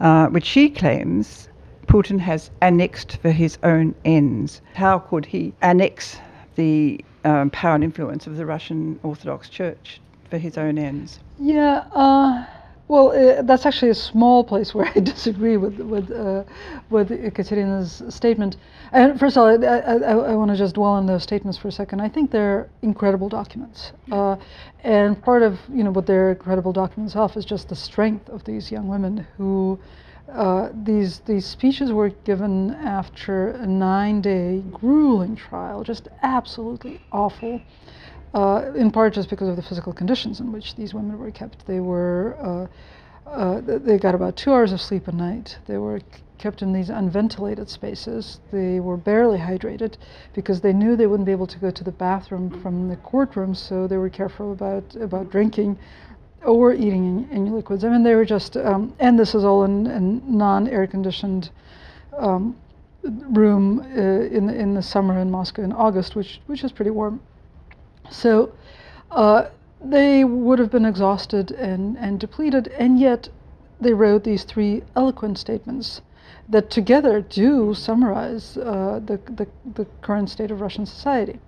uh, 0.00 0.26
which 0.26 0.44
she 0.44 0.68
claims 0.68 1.48
Putin 1.86 2.18
has 2.18 2.50
annexed 2.60 3.18
for 3.18 3.30
his 3.30 3.58
own 3.62 3.94
ends. 4.04 4.60
How 4.74 4.98
could 4.98 5.26
he 5.26 5.54
annex 5.62 6.18
the 6.56 7.04
um, 7.24 7.50
power 7.50 7.76
and 7.76 7.84
influence 7.84 8.26
of 8.26 8.36
the 8.36 8.44
Russian 8.44 8.98
Orthodox 9.02 9.48
Church 9.48 10.00
for 10.28 10.38
his 10.38 10.58
own 10.58 10.78
ends? 10.78 11.20
Yeah, 11.38 11.84
uh, 11.92 12.44
well, 12.92 13.08
uh, 13.12 13.40
that's 13.40 13.64
actually 13.64 13.90
a 13.90 13.94
small 14.12 14.44
place 14.44 14.74
where 14.74 14.86
I 14.94 15.00
disagree 15.14 15.56
with 15.56 15.78
with 15.78 16.10
uh, 16.10 16.44
with 16.90 17.08
Katerina's 17.34 18.02
statement. 18.10 18.58
And 18.92 19.18
first 19.18 19.36
of 19.36 19.40
all, 19.40 19.48
I, 19.48 19.66
I, 19.66 19.78
I, 19.78 20.14
I 20.32 20.34
want 20.34 20.50
to 20.50 20.56
just 20.58 20.74
dwell 20.74 20.94
on 21.00 21.06
those 21.06 21.22
statements 21.22 21.56
for 21.56 21.68
a 21.68 21.72
second. 21.72 22.00
I 22.00 22.10
think 22.10 22.30
they're 22.30 22.68
incredible 22.82 23.30
documents, 23.30 23.92
uh, 24.10 24.36
and 24.84 25.20
part 25.22 25.42
of 25.42 25.58
you 25.72 25.82
know 25.84 25.90
what 25.90 26.04
they're 26.06 26.32
incredible 26.32 26.72
documents 26.72 27.16
of 27.16 27.34
is 27.34 27.46
just 27.46 27.70
the 27.70 27.76
strength 27.76 28.28
of 28.28 28.44
these 28.44 28.70
young 28.70 28.88
women 28.88 29.26
who. 29.38 29.78
Uh, 30.32 30.70
these 30.84 31.18
these 31.26 31.44
speeches 31.44 31.92
were 31.92 32.08
given 32.24 32.70
after 32.70 33.48
a 33.48 33.66
nine-day 33.66 34.62
grueling 34.72 35.36
trial, 35.36 35.84
just 35.84 36.08
absolutely 36.22 37.02
awful 37.12 37.60
uh, 38.34 38.72
in 38.74 38.90
part 38.90 39.14
just 39.14 39.28
because 39.30 39.48
of 39.48 39.56
the 39.56 39.62
physical 39.62 39.92
conditions 39.92 40.40
in 40.40 40.52
which 40.52 40.74
these 40.76 40.94
women 40.94 41.18
were 41.18 41.30
kept. 41.30 41.66
They 41.66 41.80
were 41.80 42.36
uh, 42.40 42.66
uh, 43.30 43.60
they 43.62 43.98
got 43.98 44.14
about 44.14 44.36
two 44.36 44.52
hours 44.52 44.72
of 44.72 44.80
sleep 44.80 45.08
a 45.08 45.12
night. 45.12 45.58
They 45.66 45.78
were 45.78 46.00
kept 46.38 46.60
in 46.62 46.72
these 46.72 46.90
unventilated 46.90 47.70
spaces. 47.70 48.40
They 48.50 48.80
were 48.80 48.96
barely 48.96 49.38
hydrated 49.38 49.94
because 50.34 50.60
they 50.60 50.72
knew 50.72 50.96
they 50.96 51.06
wouldn't 51.06 51.26
be 51.26 51.32
able 51.32 51.46
to 51.46 51.58
go 51.58 51.70
to 51.70 51.84
the 51.84 51.92
bathroom 51.92 52.50
from 52.62 52.88
the 52.88 52.96
courtroom, 52.96 53.54
so 53.54 53.86
they 53.86 53.96
were 53.96 54.10
careful 54.10 54.52
about 54.52 54.96
about 54.96 55.30
drinking 55.30 55.78
or 56.44 56.72
eating 56.72 57.28
any 57.30 57.50
liquids. 57.50 57.84
I 57.84 57.90
mean, 57.90 58.02
they 58.02 58.16
were 58.16 58.24
just, 58.24 58.56
um, 58.56 58.92
and 58.98 59.18
this 59.18 59.34
is 59.34 59.44
all 59.44 59.64
in, 59.64 59.86
in 59.86 60.22
non-air 60.26 60.86
conditioned. 60.86 61.50
Um, 62.18 62.56
room 63.04 63.80
uh, 63.96 64.26
in 64.36 64.48
in 64.50 64.74
the 64.74 64.82
summer 64.82 65.18
in 65.18 65.30
Moscow 65.30 65.62
in 65.62 65.72
August, 65.72 66.14
which 66.14 66.40
which 66.46 66.64
is 66.64 66.72
pretty 66.72 66.90
warm. 66.90 67.20
So 68.12 68.52
uh, 69.10 69.46
they 69.80 70.24
would 70.24 70.58
have 70.58 70.70
been 70.70 70.84
exhausted 70.84 71.50
and, 71.50 71.96
and 71.98 72.20
depleted, 72.20 72.68
and 72.78 72.98
yet 73.00 73.28
they 73.80 73.92
wrote 73.92 74.24
these 74.24 74.44
three 74.44 74.82
eloquent 74.94 75.38
statements 75.38 76.02
that 76.48 76.70
together 76.70 77.20
do 77.20 77.74
summarize 77.74 78.56
uh, 78.58 79.00
the, 79.04 79.16
the, 79.32 79.46
the 79.74 79.86
current 80.02 80.28
state 80.30 80.50
of 80.50 80.60
Russian 80.60 80.86
society. 80.86 81.38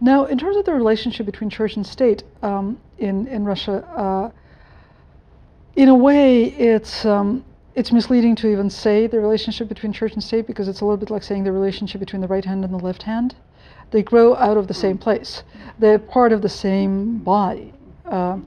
Now, 0.00 0.24
in 0.24 0.38
terms 0.38 0.56
of 0.56 0.64
the 0.64 0.74
relationship 0.74 1.26
between 1.26 1.50
church 1.50 1.76
and 1.76 1.86
state 1.86 2.22
um, 2.42 2.78
in, 2.98 3.26
in 3.28 3.44
Russia, 3.44 3.84
uh, 3.96 4.30
in 5.76 5.88
a 5.88 5.94
way, 5.94 6.44
it's, 6.44 7.04
um, 7.04 7.44
it's 7.74 7.92
misleading 7.92 8.34
to 8.36 8.48
even 8.48 8.68
say 8.68 9.06
the 9.06 9.20
relationship 9.20 9.68
between 9.68 9.92
church 9.92 10.14
and 10.14 10.24
state 10.24 10.46
because 10.46 10.68
it's 10.68 10.80
a 10.80 10.84
little 10.84 10.96
bit 10.96 11.10
like 11.10 11.22
saying 11.22 11.44
the 11.44 11.52
relationship 11.52 12.00
between 12.00 12.20
the 12.20 12.28
right 12.28 12.44
hand 12.44 12.64
and 12.64 12.74
the 12.74 12.78
left 12.78 13.04
hand 13.04 13.36
they 13.90 14.02
grow 14.02 14.34
out 14.36 14.56
of 14.56 14.68
the 14.68 14.74
same 14.74 14.98
place. 14.98 15.42
They're 15.78 15.98
part 15.98 16.32
of 16.32 16.42
the 16.42 16.48
same 16.48 17.18
body. 17.18 17.72
Uh, 18.04 18.38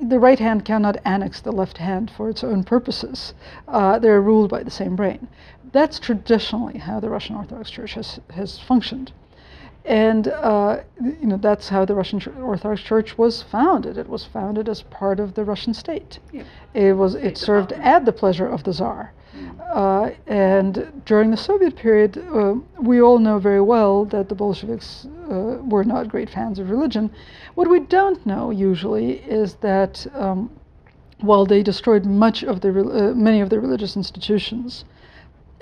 the 0.00 0.18
right 0.18 0.38
hand 0.38 0.64
cannot 0.64 0.96
annex 1.04 1.40
the 1.40 1.52
left 1.52 1.78
hand 1.78 2.10
for 2.10 2.28
its 2.28 2.42
own 2.42 2.64
purposes. 2.64 3.34
Uh, 3.68 3.98
they're 3.98 4.20
ruled 4.20 4.50
by 4.50 4.62
the 4.62 4.70
same 4.70 4.96
brain. 4.96 5.28
That's 5.72 5.98
traditionally 5.98 6.78
how 6.78 7.00
the 7.00 7.08
Russian 7.08 7.36
Orthodox 7.36 7.70
Church 7.70 7.94
has, 7.94 8.20
has 8.30 8.58
functioned. 8.58 9.12
And 9.84 10.28
uh, 10.28 10.80
you 11.00 11.26
know 11.26 11.36
that's 11.36 11.68
how 11.68 11.84
the 11.84 11.94
Russian 11.94 12.22
Orthodox 12.40 12.82
Church 12.82 13.18
was 13.18 13.42
founded. 13.42 13.98
It 13.98 14.08
was 14.08 14.24
founded 14.24 14.68
as 14.68 14.82
part 14.82 15.18
of 15.18 15.34
the 15.34 15.44
Russian 15.44 15.74
state. 15.74 16.20
Yeah. 16.32 16.44
It 16.72 16.92
was 16.92 17.14
it 17.14 17.36
served 17.36 17.72
at 17.72 18.04
the 18.04 18.12
pleasure 18.12 18.46
of 18.46 18.62
the 18.62 18.72
Tsar. 18.72 19.12
Uh, 19.74 20.10
and 20.26 21.02
during 21.06 21.30
the 21.30 21.36
Soviet 21.36 21.74
period, 21.74 22.18
uh, 22.18 22.54
we 22.78 23.00
all 23.00 23.18
know 23.18 23.38
very 23.38 23.60
well 23.60 24.04
that 24.04 24.28
the 24.28 24.34
Bolsheviks 24.34 25.06
uh, 25.30 25.58
were 25.64 25.84
not 25.84 26.08
great 26.08 26.28
fans 26.28 26.58
of 26.58 26.70
religion. 26.70 27.10
What 27.54 27.70
we 27.70 27.80
don't 27.80 28.24
know 28.26 28.50
usually 28.50 29.12
is 29.20 29.54
that 29.56 30.06
um, 30.14 30.50
while 31.20 31.46
they 31.46 31.62
destroyed 31.62 32.04
much 32.04 32.44
of 32.44 32.60
the 32.60 32.68
uh, 32.68 33.14
many 33.14 33.40
of 33.40 33.48
the 33.48 33.58
religious 33.58 33.96
institutions 33.96 34.84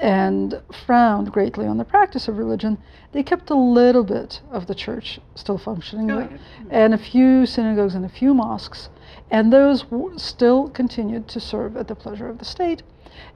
and 0.00 0.60
frowned 0.86 1.30
greatly 1.30 1.66
on 1.66 1.76
the 1.76 1.84
practice 1.84 2.26
of 2.28 2.38
religion, 2.38 2.78
they 3.12 3.22
kept 3.22 3.50
a 3.50 3.54
little 3.54 4.04
bit 4.04 4.40
of 4.50 4.66
the 4.66 4.74
church 4.74 5.20
still 5.34 5.58
functioning, 5.58 6.10
Oh, 6.10 6.20
yeah. 6.20 6.38
and 6.70 6.94
a 6.94 6.98
few 6.98 7.44
synagogues 7.46 7.94
and 7.94 8.04
a 8.04 8.08
few 8.08 8.32
mosques, 8.34 8.88
and 9.30 9.52
those 9.52 9.82
w- 9.82 10.16
still 10.18 10.68
continued 10.70 11.28
to 11.28 11.40
serve 11.40 11.76
at 11.76 11.86
the 11.88 11.94
pleasure 11.94 12.28
of 12.28 12.38
the 12.38 12.44
state. 12.44 12.82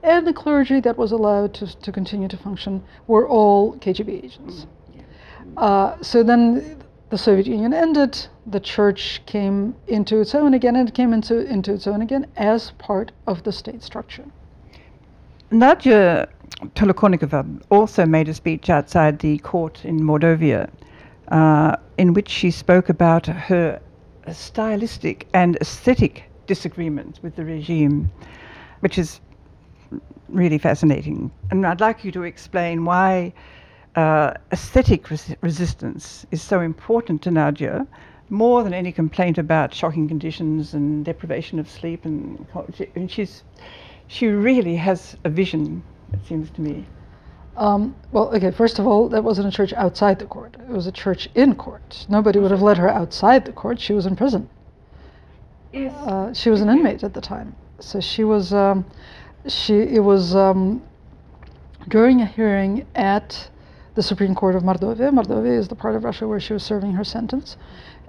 And 0.01 0.25
the 0.25 0.33
clergy 0.33 0.79
that 0.79 0.97
was 0.97 1.11
allowed 1.11 1.53
to, 1.55 1.67
to 1.81 1.91
continue 1.91 2.27
to 2.29 2.37
function 2.37 2.83
were 3.07 3.27
all 3.27 3.75
KGB 3.77 4.23
agents. 4.23 4.65
Uh, 5.57 5.95
so 6.01 6.23
then 6.23 6.81
the 7.11 7.17
Soviet 7.17 7.45
Union 7.45 7.73
ended, 7.73 8.27
the 8.47 8.59
church 8.59 9.21
came 9.27 9.75
into 9.87 10.19
its 10.19 10.33
own 10.33 10.53
again, 10.55 10.75
and 10.75 10.89
it 10.89 10.95
came 10.95 11.13
into, 11.13 11.45
into 11.45 11.73
its 11.73 11.85
own 11.85 12.01
again 12.01 12.25
as 12.35 12.71
part 12.71 13.11
of 13.27 13.43
the 13.43 13.51
state 13.51 13.83
structure. 13.83 14.25
Nadja 15.51 16.27
Tolokonnikova 16.75 17.61
also 17.69 18.05
made 18.05 18.29
a 18.29 18.33
speech 18.33 18.69
outside 18.69 19.19
the 19.19 19.37
court 19.39 19.83
in 19.83 19.99
Mordovia 19.99 20.69
uh, 21.29 21.75
in 21.97 22.13
which 22.13 22.29
she 22.29 22.51
spoke 22.51 22.89
about 22.89 23.25
her 23.25 23.79
stylistic 24.31 25.27
and 25.33 25.57
aesthetic 25.57 26.23
disagreements 26.47 27.21
with 27.21 27.35
the 27.35 27.45
regime, 27.45 28.11
which 28.79 28.97
is 28.97 29.19
really 30.29 30.57
fascinating. 30.57 31.31
And 31.51 31.65
I'd 31.65 31.81
like 31.81 32.03
you 32.03 32.11
to 32.13 32.23
explain 32.23 32.85
why 32.85 33.33
uh, 33.95 34.33
aesthetic 34.51 35.09
res- 35.09 35.35
resistance 35.41 36.25
is 36.31 36.41
so 36.41 36.61
important 36.61 37.21
to 37.23 37.31
Nadia, 37.31 37.85
more 38.29 38.63
than 38.63 38.73
any 38.73 38.91
complaint 38.91 39.37
about 39.37 39.73
shocking 39.73 40.07
conditions 40.07 40.73
and 40.73 41.05
deprivation 41.05 41.59
of 41.59 41.69
sleep. 41.69 42.05
And, 42.05 42.45
and 42.95 43.09
she's, 43.09 43.43
she 44.07 44.27
really 44.27 44.75
has 44.75 45.15
a 45.23 45.29
vision, 45.29 45.83
it 46.15 46.27
seems 46.27 46.49
to 46.51 46.61
me. 46.61 46.85
Um, 47.57 47.95
well, 48.11 48.35
okay, 48.35 48.51
first 48.51 48.79
of 48.79 48.87
all, 48.87 49.07
that 49.09 49.23
wasn't 49.23 49.47
a 49.47 49.51
church 49.51 49.71
outside 49.73 50.19
the 50.19 50.25
court. 50.25 50.55
It 50.59 50.69
was 50.69 50.87
a 50.87 50.91
church 50.91 51.29
in 51.35 51.55
court. 51.55 52.05
Nobody 52.09 52.39
would 52.39 52.51
have 52.51 52.61
let 52.61 52.77
her 52.77 52.89
outside 52.89 53.45
the 53.45 53.53
court. 53.53 53.79
She 53.79 53.93
was 53.93 54.05
in 54.05 54.15
prison. 54.15 54.49
Yes. 55.71 55.93
Uh, 55.93 56.33
she 56.33 56.49
was 56.49 56.61
an 56.61 56.69
inmate 56.69 57.03
at 57.03 57.13
the 57.13 57.21
time, 57.21 57.55
so 57.79 57.99
she 57.99 58.23
was. 58.23 58.53
Um, 58.53 58.85
she 59.47 59.75
it 59.75 60.03
was 60.03 60.35
um, 60.35 60.81
during 61.87 62.21
a 62.21 62.25
hearing 62.25 62.85
at 62.95 63.49
the 63.93 64.01
Supreme 64.03 64.35
Court 64.35 64.55
of 64.55 64.63
Mordovia. 64.63 65.11
Mordovia 65.11 65.57
is 65.57 65.67
the 65.67 65.75
part 65.75 65.95
of 65.95 66.03
Russia 66.03 66.27
where 66.27 66.39
she 66.39 66.53
was 66.53 66.63
serving 66.63 66.93
her 66.93 67.03
sentence, 67.03 67.57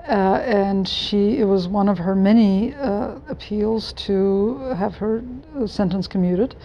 uh, 0.08 0.40
and 0.44 0.88
she 0.88 1.38
it 1.38 1.44
was 1.44 1.68
one 1.68 1.88
of 1.88 1.98
her 1.98 2.14
many 2.14 2.74
uh, 2.74 3.18
appeals 3.28 3.92
to 3.94 4.58
have 4.76 4.96
her 4.96 5.22
uh, 5.56 5.66
sentence 5.66 6.06
commuted. 6.06 6.56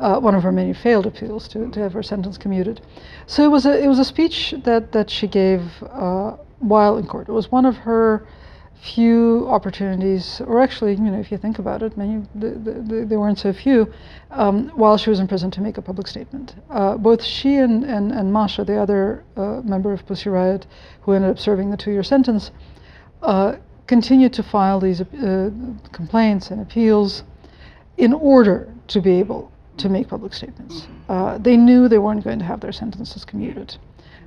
Uh, 0.00 0.18
one 0.18 0.34
of 0.34 0.42
her 0.42 0.50
many 0.50 0.72
failed 0.72 1.06
appeals 1.06 1.46
to, 1.46 1.70
to 1.70 1.80
have 1.80 1.92
her 1.92 2.02
sentence 2.02 2.38
commuted. 2.38 2.80
So 3.26 3.44
it 3.44 3.50
was 3.50 3.66
a 3.66 3.82
it 3.84 3.86
was 3.86 3.98
a 3.98 4.04
speech 4.04 4.54
that 4.64 4.92
that 4.92 5.10
she 5.10 5.26
gave 5.28 5.60
uh, 5.82 6.36
while 6.58 6.96
in 6.96 7.06
court. 7.06 7.28
It 7.28 7.32
was 7.32 7.52
one 7.52 7.66
of 7.66 7.76
her 7.76 8.26
few 8.80 9.46
opportunities, 9.48 10.40
or 10.46 10.60
actually, 10.60 10.92
you 10.92 11.10
know, 11.10 11.20
if 11.20 11.30
you 11.30 11.36
think 11.36 11.58
about 11.58 11.82
it, 11.82 11.96
many 11.96 12.22
the, 12.34 12.50
the, 12.50 13.04
there 13.06 13.20
weren't 13.20 13.38
so 13.38 13.52
few, 13.52 13.92
um, 14.30 14.70
while 14.70 14.96
she 14.96 15.10
was 15.10 15.20
in 15.20 15.28
prison 15.28 15.50
to 15.50 15.60
make 15.60 15.76
a 15.76 15.82
public 15.82 16.06
statement. 16.06 16.54
Uh, 16.70 16.96
both 16.96 17.22
she 17.22 17.56
and, 17.56 17.84
and, 17.84 18.10
and 18.12 18.32
Masha, 18.32 18.64
the 18.64 18.76
other 18.76 19.22
uh, 19.36 19.60
member 19.64 19.92
of 19.92 20.06
Pussy 20.06 20.30
Riot, 20.30 20.66
who 21.02 21.12
ended 21.12 21.30
up 21.30 21.38
serving 21.38 21.70
the 21.70 21.76
two-year 21.76 22.02
sentence, 22.02 22.50
uh, 23.22 23.56
continued 23.86 24.32
to 24.32 24.42
file 24.42 24.80
these 24.80 25.02
uh, 25.02 25.50
complaints 25.92 26.50
and 26.50 26.60
appeals 26.62 27.24
in 27.98 28.14
order 28.14 28.72
to 28.88 29.00
be 29.00 29.18
able 29.18 29.52
to 29.80 29.88
make 29.88 30.08
public 30.08 30.32
statements. 30.32 30.86
Uh, 31.08 31.38
they 31.38 31.56
knew 31.56 31.88
they 31.88 31.98
weren't 31.98 32.24
going 32.24 32.38
to 32.38 32.44
have 32.44 32.60
their 32.60 32.72
sentences 32.72 33.24
commuted. 33.24 33.76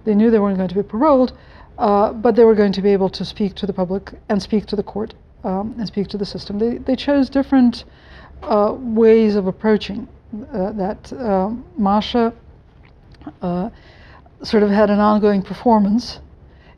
They 0.05 0.15
knew 0.15 0.29
they 0.29 0.39
weren't 0.39 0.57
going 0.57 0.69
to 0.69 0.75
be 0.75 0.83
paroled, 0.83 1.37
uh, 1.77 2.13
but 2.13 2.35
they 2.35 2.43
were 2.43 2.55
going 2.55 2.73
to 2.73 2.81
be 2.81 2.89
able 2.89 3.09
to 3.09 3.25
speak 3.25 3.55
to 3.55 3.65
the 3.65 3.73
public 3.73 4.13
and 4.29 4.41
speak 4.41 4.65
to 4.67 4.75
the 4.75 4.83
court 4.83 5.13
um, 5.43 5.75
and 5.77 5.87
speak 5.87 6.07
to 6.09 6.17
the 6.17 6.25
system. 6.25 6.59
They, 6.59 6.77
they 6.77 6.95
chose 6.95 7.29
different 7.29 7.85
uh, 8.43 8.75
ways 8.77 9.35
of 9.35 9.47
approaching 9.47 10.07
uh, 10.51 10.71
that. 10.73 11.13
Um, 11.13 11.63
Masha 11.77 12.33
uh, 13.41 13.69
sort 14.41 14.63
of 14.63 14.69
had 14.69 14.89
an 14.89 14.99
ongoing 14.99 15.41
performance 15.41 16.19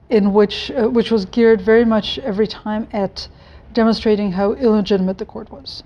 in 0.10 0.34
which, 0.34 0.72
uh, 0.72 0.88
which 0.88 1.12
was 1.12 1.26
geared 1.26 1.62
very 1.62 1.86
much 1.86 2.20
every 2.20 2.48
time 2.48 2.88
at 2.94 3.28
demonstrating 3.74 4.32
how 4.32 4.54
illegitimate 4.54 5.18
the 5.18 5.26
court 5.26 5.52
was. 5.52 5.84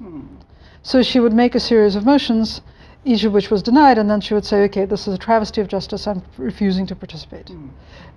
So 0.84 1.02
she 1.02 1.20
would 1.20 1.34
make 1.34 1.56
a 1.56 1.60
series 1.60 1.96
of 1.96 2.06
motions, 2.06 2.62
each 3.06 3.24
of 3.24 3.34
which 3.34 3.50
was 3.50 3.64
denied, 3.64 3.98
and 3.98 4.10
then 4.10 4.22
she 4.22 4.34
would 4.34 4.46
say, 4.46 4.64
okay, 4.64 4.86
this 4.86 5.08
is 5.08 5.14
a 5.14 5.18
travesty 5.18 5.62
of 5.62 5.68
justice, 5.68 6.06
I'm 6.06 6.22
refusing 6.38 6.86
to 6.88 6.96
participate. 6.96 7.50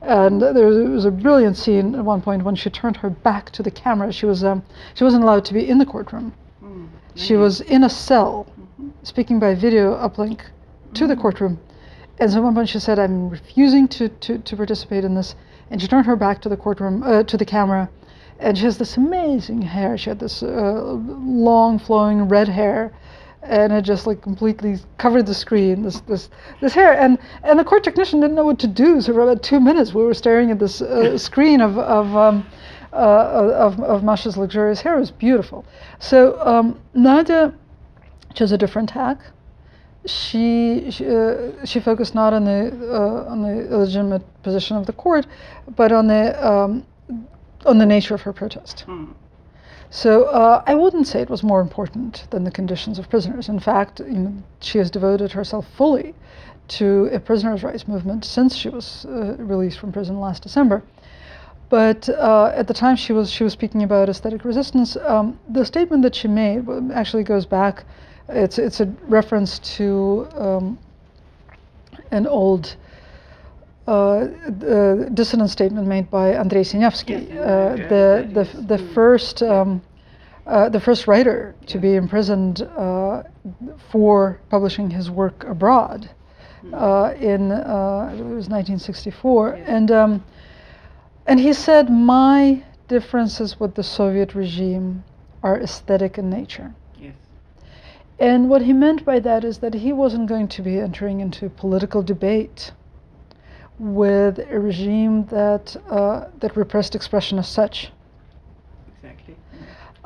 And 0.01 0.43
there 0.43 0.67
was, 0.67 1.05
a 1.05 1.11
brilliant 1.11 1.57
scene 1.57 1.95
at 1.95 2.05
one 2.05 2.21
point 2.21 2.43
when 2.43 2.57
she 2.57 2.69
turned 2.71 2.97
her 2.97 3.11
back 3.11 3.51
to 3.51 3.63
the 3.63 3.71
camera. 3.71 4.13
She, 4.13 4.27
was, 4.27 4.43
um, 4.43 4.65
she 4.95 5.05
wasn't 5.05 5.23
allowed 5.23 5.45
to 5.47 5.55
be 5.55 5.69
in 5.69 5.79
the 5.79 5.87
courtroom. 5.87 6.35
She 7.15 7.37
was 7.37 7.61
in 7.61 7.85
a 7.85 7.91
cell, 7.91 8.47
speaking 9.03 9.39
by 9.39 9.55
video 9.55 9.95
uplink 9.97 10.41
to 10.95 11.07
the 11.07 11.17
courtroom. 11.17 11.61
And 12.19 12.31
so 12.31 12.39
at 12.39 12.43
one 12.43 12.55
point 12.55 12.69
she 12.69 12.79
said, 12.81 12.99
I'm 12.99 13.29
refusing 13.29 13.87
to, 13.89 14.09
to, 14.09 14.39
to 14.39 14.57
participate 14.57 15.05
in 15.05 15.15
this. 15.15 15.35
And 15.71 15.81
she 15.81 15.89
turned 15.89 16.07
her 16.07 16.17
back 16.17 16.41
to 16.43 16.49
the 16.49 16.57
courtroom, 16.57 17.03
uh, 17.03 17.23
to 17.25 17.37
the 17.37 17.45
camera. 17.45 17.89
And 18.39 18.59
she 18.59 18.65
has 18.65 18.79
this 18.79 18.97
amazing 18.97 19.63
hair. 19.63 19.97
She 19.97 20.11
had 20.11 20.19
this 20.19 20.43
uh, 20.43 20.99
long 21.23 21.79
flowing 21.79 22.29
red 22.29 22.49
hair. 22.49 22.93
And 23.43 23.73
it 23.73 23.83
just 23.83 24.07
like 24.07 24.23
completely 24.23 24.79
covered 24.99 25.27
the 25.27 25.35
screen, 25.35 25.83
this, 25.83 26.01
this, 26.01 26.31
this 26.61 26.75
hair. 26.75 26.95
And, 26.95 27.19
and 27.43 27.59
the 27.59 27.65
court 27.65 27.83
technician 27.83 28.21
didn't 28.21 28.37
know 28.37 28.45
what 28.45 28.61
to 28.61 28.69
do. 28.69 29.01
So 29.01 29.13
for 29.13 29.23
about 29.23 29.43
two 29.43 29.59
minutes, 29.59 29.93
we 29.93 30.05
were 30.05 30.15
staring 30.15 30.51
at 30.51 30.59
this 30.59 30.81
uh, 30.81 31.19
screen 31.29 31.61
of, 31.61 31.77
of, 31.79 32.17
um, 32.17 32.47
uh, 32.93 32.97
of, 32.97 33.81
of 33.81 34.05
Masha's 34.05 34.37
luxurious 34.37 34.81
hair. 34.81 34.97
It 34.97 35.01
was 35.01 35.11
beautiful. 35.11 35.65
So 35.99 36.39
um, 36.41 36.81
Nadia 36.95 37.53
chose 38.35 38.53
a 38.53 38.59
different 38.59 38.89
tack 38.89 39.19
she 40.07 40.91
she, 40.91 41.07
uh, 41.07 41.65
she 41.65 41.81
focused 41.81 42.15
not 42.15 42.33
on 42.33 42.45
the 42.45 42.73
uh, 42.93 43.31
on 43.31 43.43
the 43.43 43.69
illegitimate 43.71 44.23
position 44.43 44.77
of 44.77 44.87
the 44.87 44.93
court, 44.93 45.27
but 45.77 45.93
on 45.93 46.07
the 46.07 46.47
um, 46.47 46.85
on 47.65 47.79
the 47.79 47.87
nature 47.87 48.15
of 48.15 48.23
her 48.23 48.33
protest. 48.33 48.85
So 49.95 50.25
uh, 50.25 50.63
I 50.67 50.75
wouldn't 50.75 51.07
say 51.07 51.21
it 51.21 51.29
was 51.29 51.43
more 51.43 51.61
important 51.61 52.27
than 52.31 52.45
the 52.45 52.51
conditions 52.51 52.99
of 52.99 53.11
prisoners. 53.11 53.51
In 53.51 53.61
fact, 53.61 54.01
she 54.61 54.79
has 54.79 54.91
devoted 54.91 55.33
herself 55.33 55.67
fully 55.77 56.15
to 56.69 57.11
a 57.13 57.21
prisoners' 57.21 57.63
rights 57.63 57.87
movement 57.87 58.25
since 58.25 58.57
she 58.57 58.71
was 58.71 59.05
uh, 59.05 59.37
released 59.37 59.79
from 59.79 59.93
prison 59.93 60.19
last 60.19 60.43
December. 60.43 60.83
But 61.69 62.09
uh, 62.09 62.53
at 62.55 62.69
the 62.69 62.75
time 62.75 62.97
she 62.97 63.13
was 63.13 63.31
she 63.31 63.45
was 63.45 63.53
speaking 63.53 63.83
about 63.83 64.09
aesthetic 64.09 64.47
resistance. 64.47 64.97
Um, 64.97 65.39
the 65.51 65.65
statement 65.67 66.03
that 66.05 66.15
she 66.15 66.27
made 66.27 66.67
actually 66.95 67.25
goes 67.25 67.45
back 67.45 67.85
it's 68.31 68.59
it's 68.59 68.81
a 68.81 68.87
reference 69.09 69.59
to 69.77 70.27
um, 70.35 70.79
an 72.11 72.27
old 72.27 72.77
uh, 73.93 73.97
uh, 73.97 75.09
dissident 75.21 75.51
statement 75.51 75.87
made 75.87 76.11
by 76.11 76.35
Andrei 76.35 76.65
Sinyavsky, 76.65 77.17
uh, 77.17 77.77
the 77.93 78.05
the 78.33 78.45
the 78.63 78.79
first 78.95 79.43
um, 79.43 79.83
uh, 80.47 80.69
the 80.69 80.81
first 80.81 81.07
writer 81.07 81.55
to 81.67 81.79
be 81.79 81.95
imprisoned 81.95 82.63
uh, 82.63 83.23
for 83.91 84.41
publishing 84.49 84.91
his 84.91 85.11
work 85.11 85.45
abroad 85.45 86.09
uh, 86.73 87.13
in 87.21 87.53
uh, 87.53 88.11
it 88.19 88.23
was 88.23 88.49
1964, 88.49 89.57
Yes. 89.59 89.69
and 89.69 89.91
um, 89.91 90.25
and 91.27 91.39
he 91.41 91.53
said 91.53 91.91
my 91.91 92.63
differences 92.89 93.61
with 93.61 93.75
the 93.75 93.83
Soviet 93.83 94.35
regime 94.35 95.05
are 95.43 95.61
aesthetic 95.61 96.19
in 96.19 96.31
nature. 96.31 96.73
Yes. 97.01 97.15
And 98.19 98.49
what 98.49 98.63
he 98.63 98.73
meant 98.73 99.05
by 99.05 99.21
that 99.21 99.45
is 99.45 99.59
that 99.59 99.75
he 99.75 99.93
wasn't 99.93 100.29
going 100.29 100.49
to 100.49 100.63
be 100.63 100.79
entering 100.79 101.21
into 101.21 101.49
political 101.51 102.03
debate 102.03 102.73
with 103.79 104.39
a 104.39 104.59
regime 104.59 105.25
that 105.27 105.77
uh, 105.91 106.27
that 106.41 106.57
repressed 106.57 106.95
expression 106.95 107.39
as 107.39 107.49
such. 107.49 107.91
Exactly. 108.97 109.37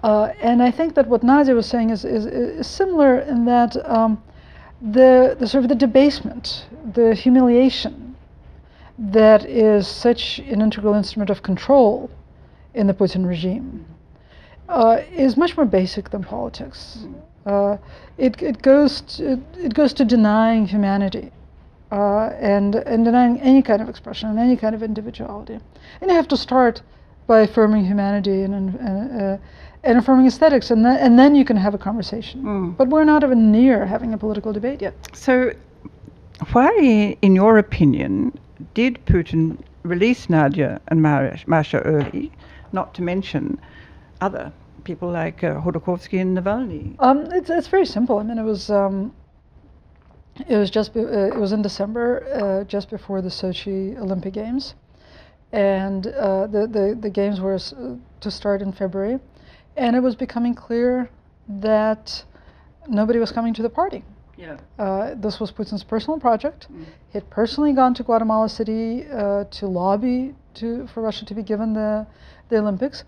Uh, 0.02 0.32
and 0.40 0.62
I 0.62 0.70
think 0.70 0.94
that 0.94 1.08
what 1.08 1.22
Nadia 1.22 1.54
was 1.54 1.66
saying 1.66 1.90
is, 1.90 2.04
is, 2.04 2.26
is 2.26 2.66
similar 2.66 3.20
in 3.20 3.44
that 3.46 3.76
um, 3.88 4.22
the, 4.80 5.36
the 5.38 5.46
sort 5.46 5.64
of 5.64 5.68
the 5.68 5.74
debasement, 5.74 6.66
the 6.94 7.14
humiliation 7.14 8.14
that 8.98 9.44
is 9.44 9.86
such 9.86 10.38
an 10.38 10.60
integral 10.60 10.94
instrument 10.94 11.30
of 11.30 11.42
control 11.42 12.10
in 12.74 12.86
the 12.86 12.94
Putin 12.94 13.26
regime 13.26 13.84
uh, 14.68 15.00
is 15.12 15.36
much 15.36 15.56
more 15.56 15.66
basic 15.66 16.10
than 16.10 16.22
politics. 16.22 17.06
Uh, 17.44 17.76
it, 18.18 18.40
it, 18.42 18.60
goes 18.62 19.00
to, 19.02 19.40
it 19.56 19.74
goes 19.74 19.92
to 19.92 20.04
denying 20.04 20.66
humanity 20.66 21.30
uh, 21.92 22.30
and, 22.40 22.74
and 22.74 23.04
denying 23.04 23.40
any 23.40 23.62
kind 23.62 23.80
of 23.80 23.88
expression 23.88 24.28
and 24.28 24.38
any 24.38 24.56
kind 24.56 24.74
of 24.74 24.82
individuality. 24.82 25.58
And 26.00 26.10
you 26.10 26.16
have 26.16 26.28
to 26.28 26.36
start 26.36 26.82
by 27.26 27.40
affirming 27.40 27.84
humanity 27.84 28.42
and, 28.42 28.54
and, 28.54 29.22
uh, 29.22 29.36
and 29.84 29.98
affirming 29.98 30.26
aesthetics, 30.26 30.70
and 30.70 30.84
then, 30.84 30.96
and 30.98 31.18
then 31.18 31.34
you 31.34 31.44
can 31.44 31.56
have 31.56 31.74
a 31.74 31.78
conversation. 31.78 32.42
Mm. 32.42 32.76
But 32.76 32.88
we're 32.88 33.04
not 33.04 33.22
even 33.22 33.52
near 33.52 33.86
having 33.86 34.14
a 34.14 34.18
political 34.18 34.52
debate 34.52 34.82
yet. 34.82 34.94
So, 35.12 35.52
why, 36.52 37.16
in 37.22 37.34
your 37.34 37.58
opinion, 37.58 38.38
did 38.74 39.04
Putin 39.06 39.58
release 39.82 40.28
Nadia 40.28 40.80
and 40.88 41.02
Mar- 41.02 41.38
Masha 41.46 41.78
early, 41.80 42.32
not 42.72 42.94
to 42.94 43.02
mention 43.02 43.58
other 44.20 44.52
people 44.84 45.10
like 45.10 45.42
uh, 45.44 45.60
Khodorkovsky 45.60 46.20
and 46.20 46.36
Navalny? 46.36 46.96
Um, 46.98 47.26
it's, 47.32 47.50
it's 47.50 47.68
very 47.68 47.86
simple. 47.86 48.18
I 48.18 48.22
mean, 48.22 48.38
it 48.38 48.44
was 48.44 48.70
um, 48.70 49.12
it 50.48 50.56
was 50.56 50.70
just 50.70 50.94
be, 50.94 51.00
uh, 51.00 51.04
it 51.04 51.36
was 51.36 51.52
in 51.52 51.62
December, 51.62 52.26
uh, 52.32 52.64
just 52.64 52.90
before 52.90 53.22
the 53.22 53.28
Sochi 53.28 53.96
Olympic 53.98 54.34
Games, 54.34 54.74
and 55.52 56.06
uh, 56.06 56.46
the, 56.46 56.66
the 56.66 56.98
the 57.00 57.10
games 57.10 57.40
were 57.40 57.54
uh, 57.54 57.94
to 58.20 58.30
start 58.30 58.62
in 58.62 58.72
February, 58.72 59.18
and 59.76 59.96
it 59.96 60.00
was 60.00 60.14
becoming 60.14 60.54
clear 60.54 61.08
that 61.48 62.24
nobody 62.88 63.18
was 63.18 63.32
coming 63.32 63.54
to 63.54 63.62
the 63.62 63.70
party. 63.70 64.04
Yeah. 64.36 64.58
Uh, 64.78 65.14
this 65.14 65.40
was 65.40 65.50
Putin's 65.50 65.82
personal 65.82 66.20
project. 66.20 66.68
He 66.70 67.14
had 67.14 67.28
personally 67.30 67.72
gone 67.72 67.94
to 67.94 68.02
Guatemala 68.02 68.48
City 68.48 69.06
uh, 69.06 69.44
to 69.44 69.66
lobby 69.66 70.34
to, 70.54 70.86
for 70.88 71.02
Russia 71.02 71.24
to 71.24 71.34
be 71.34 71.42
given 71.42 71.72
the, 71.72 72.06
the 72.48 72.58
Olympics. 72.58 73.04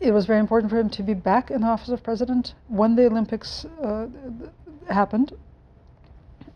It 0.00 0.12
was 0.12 0.26
very 0.26 0.40
important 0.40 0.70
for 0.70 0.78
him 0.78 0.90
to 0.90 1.02
be 1.02 1.14
back 1.14 1.50
in 1.50 1.62
the 1.62 1.66
office 1.66 1.88
of 1.88 2.02
president 2.02 2.54
when 2.68 2.96
the 2.96 3.06
Olympics 3.06 3.64
uh, 3.82 4.08
happened. 4.90 5.32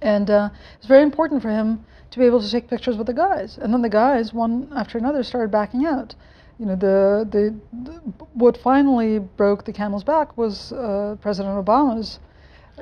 And 0.02 0.28
uh, 0.30 0.50
it's 0.76 0.86
very 0.86 1.02
important 1.02 1.42
for 1.42 1.50
him 1.50 1.84
to 2.10 2.18
be 2.18 2.26
able 2.26 2.40
to 2.42 2.50
take 2.50 2.68
pictures 2.68 2.96
with 2.96 3.06
the 3.06 3.14
guys. 3.14 3.58
And 3.58 3.72
then 3.72 3.82
the 3.82 3.88
guys, 3.88 4.34
one 4.34 4.68
after 4.76 4.98
another, 4.98 5.22
started 5.22 5.50
backing 5.50 5.86
out. 5.86 6.14
You 6.58 6.66
know, 6.66 6.76
the, 6.76 7.26
the, 7.30 7.54
the 7.84 7.92
what 8.34 8.56
finally 8.56 9.18
broke 9.18 9.64
the 9.64 9.72
camel's 9.72 10.04
back 10.04 10.36
was 10.36 10.72
uh, 10.72 11.16
President 11.20 11.54
Obama's 11.64 12.20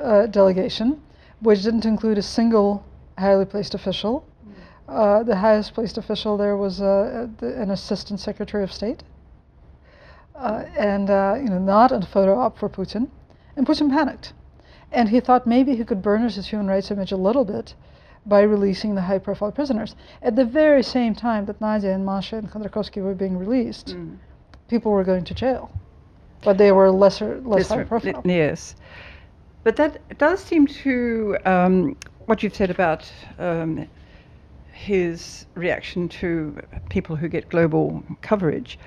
uh, 0.03 0.27
delegation, 0.27 1.01
which 1.41 1.63
didn't 1.63 1.85
include 1.85 2.19
a 2.19 2.23
single 2.23 2.85
highly 3.19 3.45
placed 3.45 3.75
official. 3.75 4.25
Uh, 4.89 5.23
the 5.23 5.37
highest 5.37 5.75
placed 5.75 5.99
official 5.99 6.37
there 6.37 6.57
was 6.57 6.81
uh, 6.81 7.29
an 7.43 7.71
assistant 7.71 8.19
secretary 8.19 8.65
of 8.65 8.73
state. 8.73 9.05
uh, 10.41 10.65
and 10.77 11.11
uh, 11.11 11.35
you 11.37 11.49
know, 11.49 11.59
not 11.59 11.93
a 11.93 12.01
photo 12.07 12.39
op 12.39 12.59
for 12.59 12.69
Putin. 12.69 13.09
And 13.57 13.67
Putin 13.67 13.91
panicked, 13.91 14.33
and 14.93 15.09
he 15.09 15.21
thought 15.21 15.47
maybe 15.47 15.77
he 15.77 15.85
could 15.85 16.03
burnish 16.03 16.35
his 16.35 16.49
human 16.49 16.67
rights 16.67 16.91
image 16.91 17.13
a 17.13 17.17
little 17.17 17.45
bit 17.45 17.75
by 18.27 18.43
releasing 18.43 18.95
the 18.95 19.03
high-profile 19.03 19.53
prisoners. 19.53 19.97
At 20.23 20.37
the 20.37 20.45
very 20.45 20.83
same 20.83 21.15
time 21.15 21.47
that 21.47 21.61
Nadia 21.61 21.95
and 21.95 22.05
Masha 22.05 22.37
and 22.37 22.51
Khodorkovsky 22.51 23.03
were 23.03 23.15
being 23.15 23.39
released, 23.39 23.97
Mm. 23.97 24.17
people 24.69 24.93
were 24.93 25.05
going 25.05 25.25
to 25.25 25.35
jail, 25.35 25.71
but 26.45 26.59
they 26.59 26.73
were 26.73 26.91
lesser, 26.91 27.41
less 27.45 27.61
Yes, 27.61 27.71
right. 27.71 27.79
high-profile. 27.79 28.23
Yes. 28.25 28.77
But 29.65 29.77
that 29.77 30.19
does 30.19 30.41
seem 30.43 30.67
to, 30.67 31.37
um, 31.45 31.97
what 32.27 32.43
you've 32.43 32.55
said 32.55 32.71
about 32.71 33.11
um, 33.39 33.87
his 34.73 35.47
reaction 35.55 36.09
to 36.09 36.57
people 36.89 37.17
who 37.17 37.29
get 37.29 37.49
global 37.49 38.03
coverage, 38.23 38.79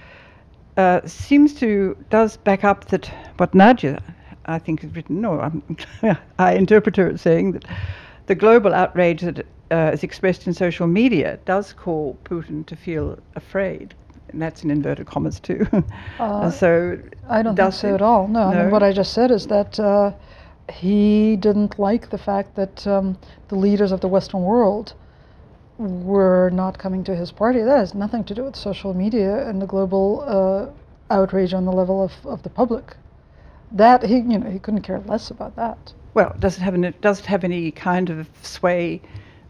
uh, 0.78 1.02
seems 1.06 1.54
to, 1.56 1.96
does 2.10 2.38
back 2.38 2.64
up 2.64 2.86
that 2.86 3.12
what 3.38 3.54
Nadia, 3.54 4.02
I 4.46 4.60
think, 4.60 4.82
has 4.82 4.96
written, 4.96 5.24
or 5.26 5.52
I 6.40 6.54
interpret 6.54 6.98
her 6.98 7.10
as 7.10 7.22
saying 7.22 7.54
that 7.54 7.66
the 8.26 8.36
global 8.36 8.74
outrage 8.74 9.22
that 9.22 9.46
uh, 9.72 9.92
is 9.94 10.04
expressed 10.04 10.48
in 10.48 10.54
social 10.54 10.88
media 10.88 11.40
does 11.46 11.74
call 11.74 12.18
Putin 12.24 12.66
to 12.68 12.76
feel 12.76 13.18
afraid. 13.36 13.96
And 14.30 14.42
that's 14.42 14.64
in 14.64 14.72
inverted 14.72 15.08
commas 15.08 15.40
too. 15.40 15.68
Uh, 16.20 16.50
so 16.50 16.98
I 17.28 17.42
don't 17.42 17.56
think 17.56 17.74
so 17.74 17.90
it? 17.90 17.96
at 17.96 18.02
all. 18.02 18.28
No, 18.28 18.44
I 18.44 18.64
mean, 18.64 18.72
what 18.72 18.84
I 18.84 18.92
just 18.94 19.14
said 19.14 19.32
is 19.32 19.48
that 19.48 19.80
uh, 19.80 20.12
he 20.72 21.36
didn't 21.36 21.80
like 21.80 22.10
the 22.10 22.18
fact 22.18 22.56
that 22.56 22.86
um, 22.88 23.18
the 23.50 23.56
leaders 23.56 23.92
of 23.92 24.00
the 24.02 24.08
Western 24.08 24.44
world 24.44 24.94
were 25.78 26.50
not 26.54 26.78
coming 26.78 27.04
to 27.04 27.16
his 27.16 27.32
party. 27.32 27.62
That 27.62 27.78
has 27.78 27.94
nothing 27.94 28.24
to 28.26 28.36
do 28.36 28.44
with 28.44 28.56
social 28.56 28.94
media 28.94 29.48
and 29.48 29.62
the 29.62 29.66
global 29.66 30.24
uh, 30.26 31.14
outrage 31.14 31.54
on 31.54 31.66
the 31.66 31.72
level 31.72 32.02
of, 32.04 32.14
of 32.26 32.44
the 32.44 32.50
public. 32.50 32.96
That 33.74 34.04
he, 34.04 34.18
you 34.18 34.38
know, 34.40 34.50
he 34.50 34.60
couldn't 34.60 34.84
care 34.84 35.00
less 35.00 35.32
about 35.32 35.56
that. 35.56 35.94
Well, 36.14 36.36
does 36.40 36.58
it 36.58 36.62
have 36.62 36.76
any, 36.76 36.92
does 37.02 37.20
it 37.20 37.26
have 37.26 37.44
any 37.44 37.72
kind 37.72 38.10
of 38.10 38.30
sway 38.44 39.02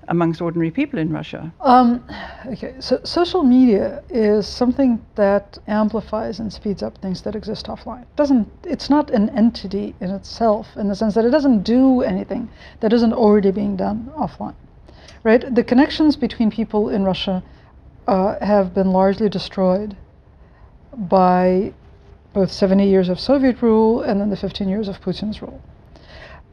amongst 0.07 0.41
ordinary 0.41 0.71
people 0.71 0.99
in 0.99 1.11
Russia? 1.11 1.53
Um, 1.61 2.03
okay, 2.45 2.75
so 2.79 2.99
social 3.03 3.43
media 3.43 4.03
is 4.09 4.47
something 4.47 5.03
that 5.15 5.57
amplifies 5.67 6.39
and 6.39 6.51
speeds 6.51 6.83
up 6.83 6.97
things 6.97 7.21
that 7.23 7.35
exist 7.35 7.67
offline. 7.67 8.01
It 8.01 8.15
doesn't 8.15 8.49
it's 8.63 8.89
not 8.89 9.09
an 9.09 9.29
entity 9.29 9.95
in 9.99 10.09
itself 10.09 10.67
in 10.77 10.87
the 10.87 10.95
sense 10.95 11.13
that 11.15 11.25
it 11.25 11.31
doesn't 11.31 11.63
do 11.63 12.01
anything 12.01 12.49
that 12.79 12.93
isn't 12.93 13.13
already 13.13 13.51
being 13.51 13.75
done 13.75 14.11
offline. 14.17 14.55
Right? 15.23 15.53
The 15.53 15.63
connections 15.63 16.15
between 16.15 16.51
people 16.51 16.89
in 16.89 17.03
Russia 17.03 17.43
uh, 18.07 18.35
have 18.45 18.73
been 18.73 18.91
largely 18.91 19.29
destroyed 19.29 19.95
by 20.93 21.73
both 22.33 22.51
70 22.51 22.87
years 22.87 23.09
of 23.09 23.19
Soviet 23.19 23.61
rule 23.61 24.01
and 24.01 24.19
then 24.19 24.29
the 24.29 24.35
15 24.37 24.67
years 24.67 24.87
of 24.87 24.99
Putin's 25.01 25.41
rule. 25.41 25.61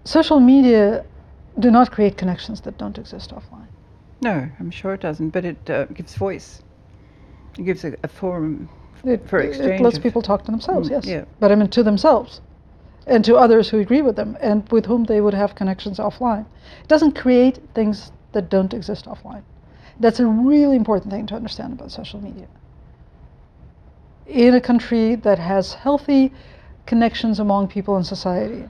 Social 0.04 0.40
media 0.40 1.04
do 1.58 1.70
not 1.70 1.90
create 1.90 2.16
connections 2.16 2.60
that 2.62 2.78
don't 2.78 2.98
exist 2.98 3.30
offline. 3.30 3.66
No, 4.22 4.48
I'm 4.58 4.70
sure 4.70 4.94
it 4.94 5.00
doesn't, 5.00 5.30
but 5.30 5.44
it 5.44 5.70
uh, 5.70 5.86
gives 5.86 6.14
voice. 6.14 6.62
It 7.58 7.64
gives 7.64 7.84
a, 7.84 7.96
a 8.02 8.08
forum. 8.08 8.68
It, 9.04 9.26
For 9.28 9.40
it 9.40 9.80
lets 9.80 9.98
people 9.98 10.20
talk 10.20 10.44
to 10.44 10.50
themselves, 10.50 10.88
Mm, 10.88 10.92
yes. 10.92 11.06
yeah. 11.06 11.24
But 11.40 11.50
I 11.50 11.54
mean 11.54 11.68
to 11.68 11.82
themselves 11.82 12.40
and 13.06 13.24
to 13.24 13.36
others 13.36 13.70
who 13.70 13.78
agree 13.80 14.02
with 14.02 14.16
them 14.16 14.36
and 14.40 14.70
with 14.70 14.84
whom 14.86 15.04
they 15.04 15.20
would 15.22 15.34
have 15.34 15.54
connections 15.54 15.98
offline. 15.98 16.44
It 16.82 16.88
doesn't 16.88 17.12
create 17.12 17.58
things 17.74 18.12
that 18.32 18.50
don't 18.50 18.74
exist 18.74 19.06
offline. 19.06 19.42
That's 19.98 20.20
a 20.20 20.26
really 20.26 20.76
important 20.76 21.10
thing 21.12 21.26
to 21.28 21.34
understand 21.34 21.72
about 21.72 21.90
social 21.90 22.20
media. 22.20 22.46
In 24.30 24.54
a 24.54 24.60
country 24.60 25.16
that 25.16 25.38
has 25.38 25.74
healthy 25.74 26.32
connections 26.86 27.40
among 27.40 27.68
people 27.68 27.96
in 27.96 28.04
society, 28.04 28.64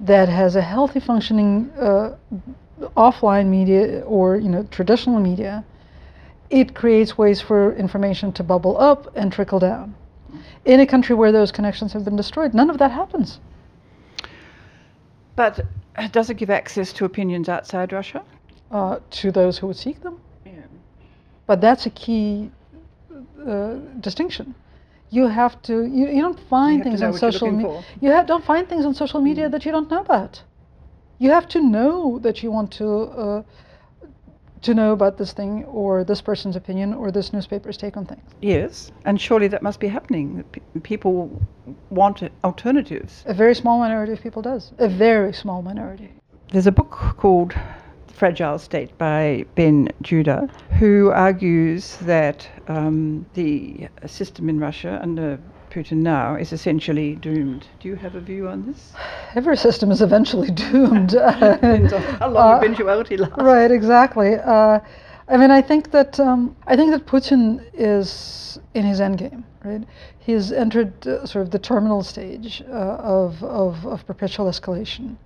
that 0.00 0.28
has 0.28 0.56
a 0.56 0.60
healthy 0.60 1.00
functioning 1.00 1.70
uh, 1.78 2.16
offline 2.96 3.46
media 3.46 4.02
or 4.02 4.36
you 4.36 4.48
know 4.48 4.64
traditional 4.70 5.20
media, 5.20 5.64
it 6.50 6.74
creates 6.74 7.16
ways 7.16 7.40
for 7.40 7.74
information 7.76 8.32
to 8.32 8.42
bubble 8.42 8.76
up 8.80 9.10
and 9.16 9.32
trickle 9.32 9.58
down. 9.58 9.94
In 10.64 10.80
a 10.80 10.86
country 10.86 11.14
where 11.14 11.32
those 11.32 11.52
connections 11.52 11.92
have 11.92 12.04
been 12.04 12.16
destroyed, 12.16 12.54
none 12.54 12.70
of 12.70 12.78
that 12.78 12.90
happens. 12.90 13.38
But 15.36 15.60
uh, 15.96 16.08
does 16.08 16.30
it 16.30 16.36
give 16.36 16.50
access 16.50 16.92
to 16.94 17.04
opinions 17.04 17.48
outside 17.48 17.92
Russia? 17.92 18.22
uh, 18.74 18.98
to 19.10 19.30
those 19.30 19.58
who 19.58 19.68
would 19.68 19.76
seek 19.76 20.00
them. 20.02 20.20
Yeah. 20.44 20.52
But 21.46 21.60
that's 21.60 21.86
a 21.86 21.90
key 21.90 22.50
uh, 23.46 23.74
distinction. 24.00 24.54
You 25.14 25.28
have 25.28 25.54
to. 25.62 25.74
You, 25.98 26.04
you 26.16 26.20
don't 26.26 26.40
find 26.54 26.82
to 26.82 26.84
things 26.84 27.02
on 27.02 27.12
social 27.26 27.50
media. 27.50 27.82
You 28.00 28.10
have, 28.10 28.26
don't 28.26 28.44
find 28.44 28.68
things 28.68 28.84
on 28.84 28.94
social 28.94 29.20
media 29.20 29.48
that 29.48 29.64
you 29.64 29.72
don't 29.76 29.88
know 29.90 30.00
about. 30.00 30.42
You 31.18 31.30
have 31.30 31.46
to 31.54 31.60
know 31.60 32.18
that 32.26 32.42
you 32.42 32.50
want 32.50 32.72
to 32.80 32.88
uh, 33.24 33.42
to 34.62 34.74
know 34.74 34.90
about 34.92 35.16
this 35.18 35.32
thing 35.32 35.64
or 35.66 36.02
this 36.02 36.20
person's 36.20 36.56
opinion 36.56 36.94
or 36.94 37.12
this 37.12 37.32
newspaper's 37.32 37.76
take 37.76 37.96
on 37.96 38.06
things. 38.06 38.28
Yes, 38.40 38.90
and 39.04 39.20
surely 39.20 39.46
that 39.48 39.62
must 39.62 39.78
be 39.78 39.88
happening. 39.88 40.42
People 40.82 41.16
want 41.90 42.22
alternatives. 42.42 43.22
A 43.26 43.34
very 43.34 43.54
small 43.54 43.78
minority 43.78 44.12
of 44.12 44.20
people 44.20 44.42
does. 44.42 44.72
A 44.78 44.88
very 44.88 45.32
small 45.32 45.62
minority. 45.62 46.10
There's 46.50 46.66
a 46.66 46.72
book 46.72 46.90
called 47.18 47.54
Fragile 48.14 48.58
State 48.58 48.96
by 48.96 49.44
Ben 49.56 49.88
Judah, 50.00 50.48
who 50.78 51.10
argues 51.10 51.96
that 51.98 52.48
um, 52.68 53.26
the 53.34 53.88
system 54.06 54.48
in 54.48 54.60
Russia 54.60 55.00
under 55.02 55.38
Putin 55.70 55.96
now 55.98 56.36
is 56.36 56.52
essentially 56.52 57.16
doomed. 57.16 57.66
Do 57.80 57.88
you 57.88 57.96
have 57.96 58.14
a 58.14 58.20
view 58.20 58.46
on 58.48 58.66
this? 58.66 58.92
Every 59.34 59.56
system 59.56 59.90
is 59.90 60.00
eventually 60.00 60.50
doomed. 60.66 61.08
Depends 61.40 61.92
on 61.92 62.02
how 62.02 62.28
long 62.30 62.54
Uh, 62.54 62.56
eventuality 62.58 63.16
lasts. 63.16 63.36
Right, 63.38 63.70
exactly. 63.72 64.36
Uh, 64.36 64.78
I 65.26 65.36
mean, 65.36 65.50
I 65.50 65.60
think 65.62 65.90
that 65.90 66.20
um, 66.20 66.54
I 66.68 66.76
think 66.76 66.92
that 66.92 67.06
Putin 67.06 67.64
is 67.72 68.58
in 68.74 68.84
his 68.84 69.00
endgame. 69.00 69.42
Right, 69.64 69.82
He 70.20 70.32
has 70.32 70.52
entered 70.52 70.92
uh, 71.06 71.26
sort 71.26 71.42
of 71.46 71.50
the 71.50 71.58
terminal 71.58 72.02
stage 72.04 72.62
uh, 72.68 73.18
of, 73.18 73.42
of 73.42 73.84
of 73.86 74.06
perpetual 74.06 74.46
escalation 74.46 75.16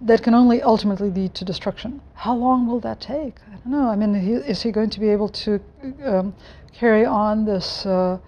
that 0.00 0.22
can 0.22 0.34
only 0.34 0.62
ultimately 0.62 1.10
lead 1.10 1.34
to 1.34 1.44
destruction. 1.44 2.00
How 2.14 2.34
long 2.34 2.66
will 2.66 2.80
that 2.80 3.00
take? 3.00 3.36
I 3.46 3.56
don't 3.56 3.66
know. 3.66 3.88
I 3.88 3.96
mean, 3.96 4.14
he, 4.14 4.32
is 4.32 4.62
he 4.62 4.70
going 4.70 4.90
to 4.90 5.00
be 5.00 5.08
able 5.08 5.28
to 5.30 5.60
um, 6.04 6.34
carry 6.72 7.04
on 7.04 7.44
this? 7.44 7.86
Uh, 7.86 8.18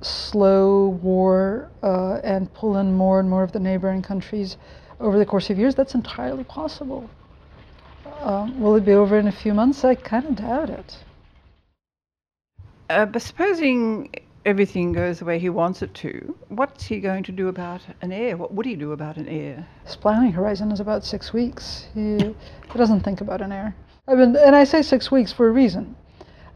slow 0.00 0.88
war 1.02 1.70
uh, 1.82 2.20
and 2.22 2.52
pull 2.54 2.76
in 2.76 2.92
more 2.92 3.20
and 3.20 3.28
more 3.28 3.42
of 3.42 3.52
the 3.52 3.58
neighboring 3.58 4.02
countries 4.02 4.56
over 5.00 5.18
the 5.18 5.26
course 5.26 5.50
of 5.50 5.58
years, 5.58 5.74
that's 5.74 5.94
entirely 5.94 6.44
possible. 6.44 7.08
Um, 8.20 8.60
will 8.60 8.76
it 8.76 8.84
be 8.84 8.92
over 8.92 9.18
in 9.18 9.28
a 9.28 9.32
few 9.32 9.54
months? 9.54 9.84
I 9.84 9.94
kind 9.94 10.26
of 10.26 10.36
doubt 10.36 10.70
it. 10.70 10.96
Uh, 12.90 13.06
but 13.06 13.22
supposing 13.22 14.10
everything 14.48 14.92
goes 14.92 15.18
the 15.18 15.26
way 15.26 15.38
he 15.38 15.50
wants 15.50 15.82
it 15.82 15.92
to, 15.92 16.34
what's 16.48 16.86
he 16.86 17.00
going 17.00 17.22
to 17.22 17.32
do 17.32 17.48
about 17.48 17.82
an 18.00 18.10
heir? 18.10 18.34
What 18.34 18.54
would 18.54 18.64
he 18.64 18.76
do 18.76 18.92
about 18.92 19.18
an 19.18 19.28
heir? 19.28 19.66
His 19.84 19.94
planning 19.94 20.32
horizon 20.32 20.72
is 20.72 20.80
about 20.80 21.04
six 21.04 21.34
weeks. 21.34 21.86
He, 21.94 22.16
he 22.16 22.78
doesn't 22.78 23.00
think 23.00 23.20
about 23.20 23.42
an 23.42 23.52
heir. 23.52 23.76
I 24.08 24.14
mean, 24.14 24.34
and 24.36 24.56
I 24.56 24.64
say 24.64 24.80
six 24.80 25.10
weeks 25.10 25.30
for 25.30 25.48
a 25.48 25.52
reason, 25.52 25.94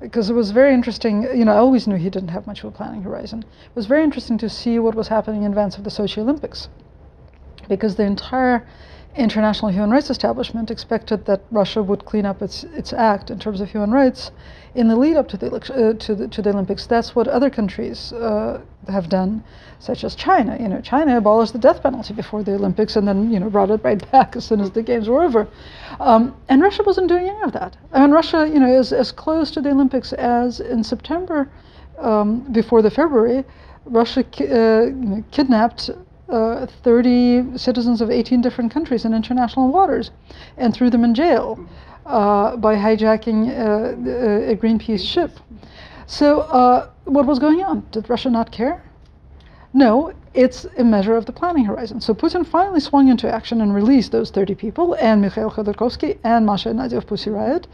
because 0.00 0.30
it 0.30 0.32
was 0.32 0.52
very 0.52 0.72
interesting. 0.72 1.24
You 1.36 1.44
know, 1.44 1.52
I 1.52 1.58
always 1.58 1.86
knew 1.86 1.96
he 1.96 2.08
didn't 2.08 2.30
have 2.30 2.46
much 2.46 2.60
of 2.64 2.70
a 2.70 2.70
planning 2.70 3.02
horizon. 3.02 3.40
It 3.42 3.76
was 3.76 3.84
very 3.84 4.02
interesting 4.02 4.38
to 4.38 4.48
see 4.48 4.78
what 4.78 4.94
was 4.94 5.08
happening 5.08 5.42
in 5.42 5.50
advance 5.50 5.76
of 5.76 5.84
the 5.84 5.90
Sochi 5.90 6.16
Olympics, 6.16 6.68
because 7.68 7.96
the 7.96 8.04
entire 8.04 8.66
international 9.14 9.70
human 9.70 9.90
rights 9.90 10.10
establishment 10.10 10.70
expected 10.70 11.26
that 11.26 11.42
Russia 11.50 11.82
would 11.82 12.04
clean 12.04 12.24
up 12.24 12.40
its 12.40 12.64
its 12.64 12.92
act 12.92 13.30
in 13.30 13.38
terms 13.38 13.60
of 13.60 13.70
human 13.70 13.90
rights 13.90 14.30
in 14.74 14.88
the 14.88 14.96
lead 14.96 15.16
up 15.16 15.28
to 15.28 15.36
the 15.36 15.50
uh, 15.50 15.92
to 15.94 16.14
the 16.14 16.28
to 16.28 16.40
the 16.40 16.50
Olympics. 16.50 16.86
That's 16.86 17.14
what 17.14 17.28
other 17.28 17.50
countries 17.50 18.12
uh, 18.14 18.60
have 18.88 19.08
done, 19.08 19.44
such 19.78 20.02
as 20.02 20.14
China. 20.14 20.56
You 20.58 20.68
know, 20.68 20.80
China 20.80 21.18
abolished 21.18 21.52
the 21.52 21.58
death 21.58 21.82
penalty 21.82 22.14
before 22.14 22.42
the 22.42 22.54
Olympics 22.54 22.96
and 22.96 23.06
then 23.06 23.30
you 23.30 23.38
know 23.38 23.50
brought 23.50 23.70
it 23.70 23.84
right 23.84 24.10
back 24.12 24.34
as 24.36 24.44
soon 24.44 24.60
as 24.60 24.70
the 24.70 24.82
games 24.82 25.08
were 25.08 25.22
over. 25.22 25.46
Um, 26.00 26.34
and 26.48 26.62
Russia 26.62 26.82
wasn't 26.84 27.08
doing 27.08 27.28
any 27.28 27.42
of 27.42 27.52
that. 27.52 27.76
I 27.92 28.00
mean, 28.00 28.10
Russia, 28.10 28.48
you 28.48 28.60
know, 28.60 28.72
is 28.80 28.92
as 28.92 29.12
close 29.12 29.50
to 29.52 29.60
the 29.60 29.70
Olympics 29.70 30.12
as 30.14 30.60
in 30.60 30.82
September 30.82 31.50
um, 31.98 32.40
before 32.52 32.80
the 32.80 32.90
February. 32.90 33.44
Russia 33.84 34.22
ki- 34.22 34.46
uh, 34.46 34.90
kidnapped 35.32 35.90
uh, 36.32 36.66
30 36.82 37.58
citizens 37.58 38.00
of 38.00 38.10
18 38.10 38.40
different 38.40 38.72
countries 38.72 39.04
in 39.04 39.14
international 39.14 39.68
waters 39.70 40.10
and 40.56 40.74
threw 40.74 40.90
them 40.90 41.04
in 41.04 41.14
jail 41.14 41.64
uh, 42.06 42.56
by 42.56 42.74
hijacking 42.74 43.48
uh, 43.48 44.50
a 44.50 44.56
Greenpeace 44.56 45.06
ship. 45.06 45.38
So, 46.06 46.40
uh, 46.40 46.90
what 47.04 47.26
was 47.26 47.38
going 47.38 47.62
on? 47.62 47.86
Did 47.90 48.08
Russia 48.08 48.30
not 48.30 48.50
care? 48.50 48.82
No, 49.74 50.12
it's 50.34 50.66
a 50.76 50.84
measure 50.84 51.16
of 51.16 51.26
the 51.26 51.32
planning 51.32 51.64
horizon. 51.64 52.00
So 52.00 52.14
Putin 52.14 52.46
finally 52.46 52.80
swung 52.80 53.08
into 53.08 53.32
action 53.32 53.60
and 53.60 53.74
released 53.74 54.12
those 54.12 54.30
30 54.30 54.54
people 54.54 54.94
and 54.94 55.20
Mikhail 55.20 55.50
Khodorkovsky 55.50 56.18
and 56.24 56.44
Masha 56.44 56.72
Nadia 56.74 56.98
of 56.98 57.06
Pussy 57.06 57.30
Riot 57.30 57.66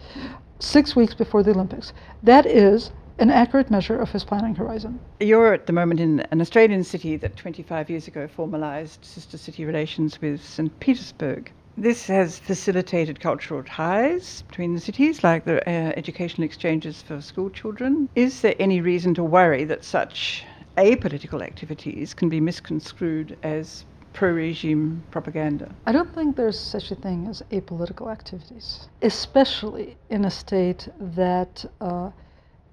six 0.60 0.94
weeks 0.94 1.14
before 1.14 1.42
the 1.42 1.50
Olympics. 1.50 1.92
That 2.22 2.46
is 2.46 2.90
an 3.18 3.30
accurate 3.30 3.70
measure 3.70 3.98
of 3.98 4.10
his 4.10 4.24
planning 4.24 4.54
horizon. 4.54 5.00
You're 5.20 5.52
at 5.52 5.66
the 5.66 5.72
moment 5.72 6.00
in 6.00 6.20
an 6.30 6.40
Australian 6.40 6.84
city 6.84 7.16
that 7.16 7.36
25 7.36 7.90
years 7.90 8.06
ago 8.06 8.28
formalised 8.28 9.04
sister 9.04 9.36
city 9.36 9.64
relations 9.64 10.20
with 10.20 10.44
St. 10.44 10.78
Petersburg. 10.80 11.50
This 11.76 12.06
has 12.08 12.38
facilitated 12.38 13.20
cultural 13.20 13.62
ties 13.62 14.42
between 14.48 14.74
the 14.74 14.80
cities, 14.80 15.22
like 15.22 15.44
the 15.44 15.60
uh, 15.68 15.92
educational 15.96 16.44
exchanges 16.44 17.02
for 17.02 17.20
school 17.20 17.50
children. 17.50 18.08
Is 18.16 18.40
there 18.40 18.56
any 18.58 18.80
reason 18.80 19.14
to 19.14 19.22
worry 19.22 19.64
that 19.64 19.84
such 19.84 20.44
apolitical 20.76 21.42
activities 21.42 22.14
can 22.14 22.28
be 22.28 22.40
misconstrued 22.40 23.36
as 23.42 23.84
pro 24.12 24.32
regime 24.32 25.04
propaganda? 25.12 25.72
I 25.86 25.92
don't 25.92 26.12
think 26.14 26.36
there's 26.36 26.58
such 26.58 26.90
a 26.90 26.96
thing 26.96 27.28
as 27.28 27.42
apolitical 27.52 28.10
activities, 28.10 28.88
especially 29.02 29.96
in 30.10 30.24
a 30.24 30.30
state 30.30 30.88
that 30.98 31.64
uh, 31.80 32.10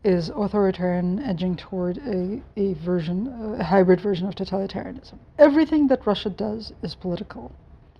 is 0.05 0.29
authoritarian, 0.29 1.19
edging 1.19 1.55
toward 1.55 1.97
a, 1.97 2.41
a 2.55 2.73
version, 2.75 3.27
a 3.59 3.63
hybrid 3.63 3.99
version 3.99 4.27
of 4.27 4.35
totalitarianism. 4.35 5.17
Everything 5.39 5.87
that 5.87 6.05
Russia 6.05 6.29
does 6.29 6.73
is 6.83 6.93
political. 6.93 7.51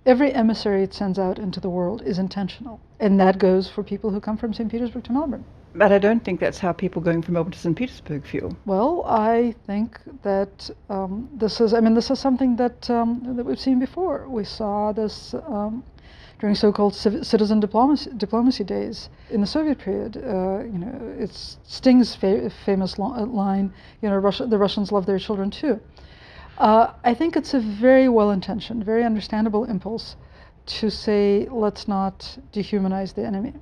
Every 0.06 0.32
emissary 0.32 0.84
it 0.84 0.94
sends 0.94 1.18
out 1.18 1.36
into 1.38 1.58
the 1.58 1.68
world 1.68 2.02
is 2.02 2.20
intentional. 2.20 2.78
And 3.00 3.18
that 3.18 3.38
goes 3.38 3.68
for 3.68 3.82
people 3.82 4.10
who 4.10 4.20
come 4.20 4.36
from 4.36 4.54
St. 4.54 4.70
Petersburg 4.70 5.02
to 5.04 5.12
Melbourne. 5.12 5.44
But 5.74 5.90
I 5.90 5.98
don't 5.98 6.24
think 6.24 6.38
that's 6.38 6.60
how 6.60 6.72
people 6.72 7.02
going 7.02 7.22
from 7.22 7.34
Melbourne 7.34 7.52
to 7.52 7.58
St. 7.58 7.76
Petersburg 7.76 8.24
feel. 8.24 8.56
Well, 8.66 9.02
I 9.04 9.54
think 9.66 9.98
that 10.22 10.70
um, 10.88 11.28
this 11.34 11.60
is, 11.60 11.74
I 11.74 11.80
mean, 11.80 11.94
this 11.94 12.10
is 12.10 12.20
something 12.20 12.54
that, 12.56 12.88
um, 12.88 13.34
that 13.36 13.44
we've 13.44 13.60
seen 13.60 13.80
before. 13.80 14.28
We 14.28 14.44
saw 14.44 14.92
this 14.92 15.34
um, 15.34 15.82
during 16.38 16.54
so-called 16.54 16.94
citizen 16.94 17.60
diplomacy, 17.60 18.10
diplomacy 18.16 18.64
days 18.64 19.08
in 19.30 19.40
the 19.40 19.46
Soviet 19.46 19.78
period. 19.78 20.16
Uh, 20.16 20.64
you 20.64 20.78
know, 20.78 21.14
it's 21.18 21.58
Sting's 21.64 22.14
fa- 22.14 22.50
famous 22.50 22.98
lo- 22.98 23.24
line, 23.24 23.72
you 24.02 24.10
know, 24.10 24.16
Russia, 24.16 24.46
the 24.46 24.58
Russians 24.58 24.92
love 24.92 25.06
their 25.06 25.18
children 25.18 25.50
too. 25.50 25.80
Uh, 26.58 26.92
I 27.04 27.14
think 27.14 27.36
it's 27.36 27.54
a 27.54 27.60
very 27.60 28.08
well-intentioned, 28.08 28.84
very 28.84 29.04
understandable 29.04 29.64
impulse 29.64 30.16
to 30.66 30.90
say, 30.90 31.46
let's 31.50 31.86
not 31.88 32.38
dehumanize 32.52 33.14
the 33.14 33.24
enemy. 33.24 33.54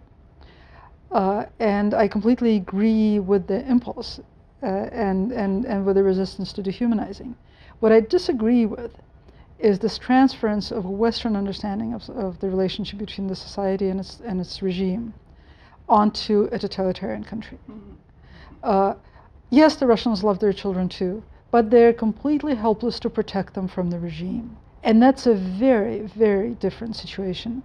Uh, 1.11 1.45
and 1.61 1.95
I 1.95 2.09
completely 2.09 2.57
agree 2.57 3.21
with 3.21 3.47
the 3.47 3.65
impulse 3.69 4.21
uh, 4.63 4.67
and, 4.67 5.31
and, 5.33 5.65
and 5.65 5.87
with 5.87 5.97
the 5.97 6.03
resistance 6.03 6.53
to 6.55 6.63
dehumanizing. 6.63 7.37
What 7.81 7.93
I 7.93 8.01
disagree 8.01 8.67
with 8.67 8.97
is 9.65 9.79
this 9.79 9.97
transference 9.97 10.71
of 10.71 10.85
a 10.85 10.91
Western 10.91 11.35
understanding 11.35 11.95
of, 11.95 12.09
of 12.11 12.39
the 12.41 12.49
relationship 12.49 12.99
between 12.99 13.29
the 13.29 13.35
society 13.35 13.89
and 13.89 13.99
its, 13.99 14.21
and 14.27 14.39
its 14.39 14.61
regime 14.61 15.15
onto 15.89 16.49
a 16.53 16.59
totalitarian 16.59 17.25
country. 17.25 17.59
Mm-hmm. 17.71 17.93
Uh, 18.63 18.95
yes, 19.49 19.77
the 19.77 19.87
Russians 19.87 20.23
love 20.23 20.39
their 20.39 20.53
children 20.53 20.87
too, 20.89 21.23
but 21.51 21.71
they're 21.71 21.95
completely 21.95 22.55
helpless 22.55 23.01
to 23.01 23.09
protect 23.09 23.55
them 23.55 23.67
from 23.67 23.89
the 23.89 23.99
regime. 23.99 24.55
And 24.83 25.03
that's 25.03 25.27
a 25.27 25.35
very, 25.35 26.01
very 26.01 26.51
different 26.55 26.95
situation. 26.95 27.63